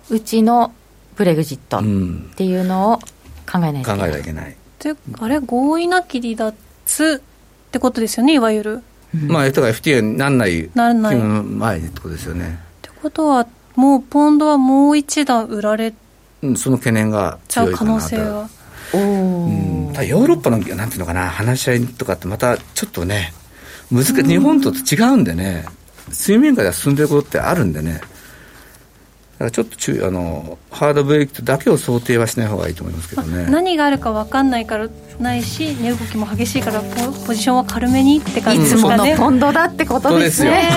[0.09, 0.73] うちの
[1.17, 2.99] ブレグジットっていうのを
[3.51, 4.57] 考えないといけない、考えないといけない。
[4.79, 8.83] であれ合意なき離脱ってことですよねいわゆる、
[9.15, 12.61] うん、まあだから FTA になんないならない前ってことですよね。
[12.79, 15.93] ってことはもうポンドはもう一段売られ
[16.43, 18.49] うん、その懸念が強い可能性は。
[18.95, 23.35] お、うん、ヨーロッパのなんていうのかな話し合いとかってまたちょっとね
[23.91, 25.65] 難しい、日本と違うんでね、
[26.11, 33.51] 水面下では進んでることってあるんでね、だからちょっと注意あのハードブレーキだけを想定はしない方がいいと思いますけどね。
[33.51, 40.71] 何があるか分かんないからないし値動きも激しいからポポジションは軽めにって感じですかね、いつものポンドだってことですね。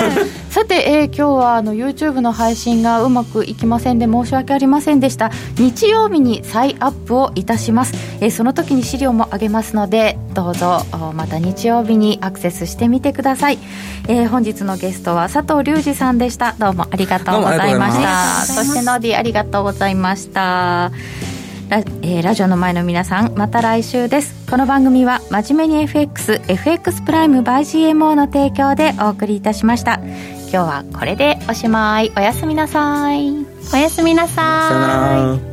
[0.49, 5.31] さて、えー、今日はあの YouTube の配信がうまくいきませんで申し訳ありませんでした。
[5.57, 10.85] 日曜日に再アップをいたします、えー、その時に資料も上げますのでどうぞ
[11.15, 13.59] また日曜日にアクセスしてみてください、
[14.07, 16.53] えー、本日のゲストは佐藤隆二さんでした。
[16.59, 18.45] どうもありがとうございました。
[18.45, 20.91] そしてノーディありがとうございました。
[21.69, 24.49] ラ,、えー、ラジオの前の皆さんまた来週です。
[24.49, 29.95] この番組は真面目に FXFX プライム by GMO の提供でお送りいたしました。
[29.95, 32.11] 今日はこれでおしまい。
[32.15, 33.45] おやすみなさい。
[33.73, 34.35] おやすみなさい。
[34.35, 35.52] さよなら。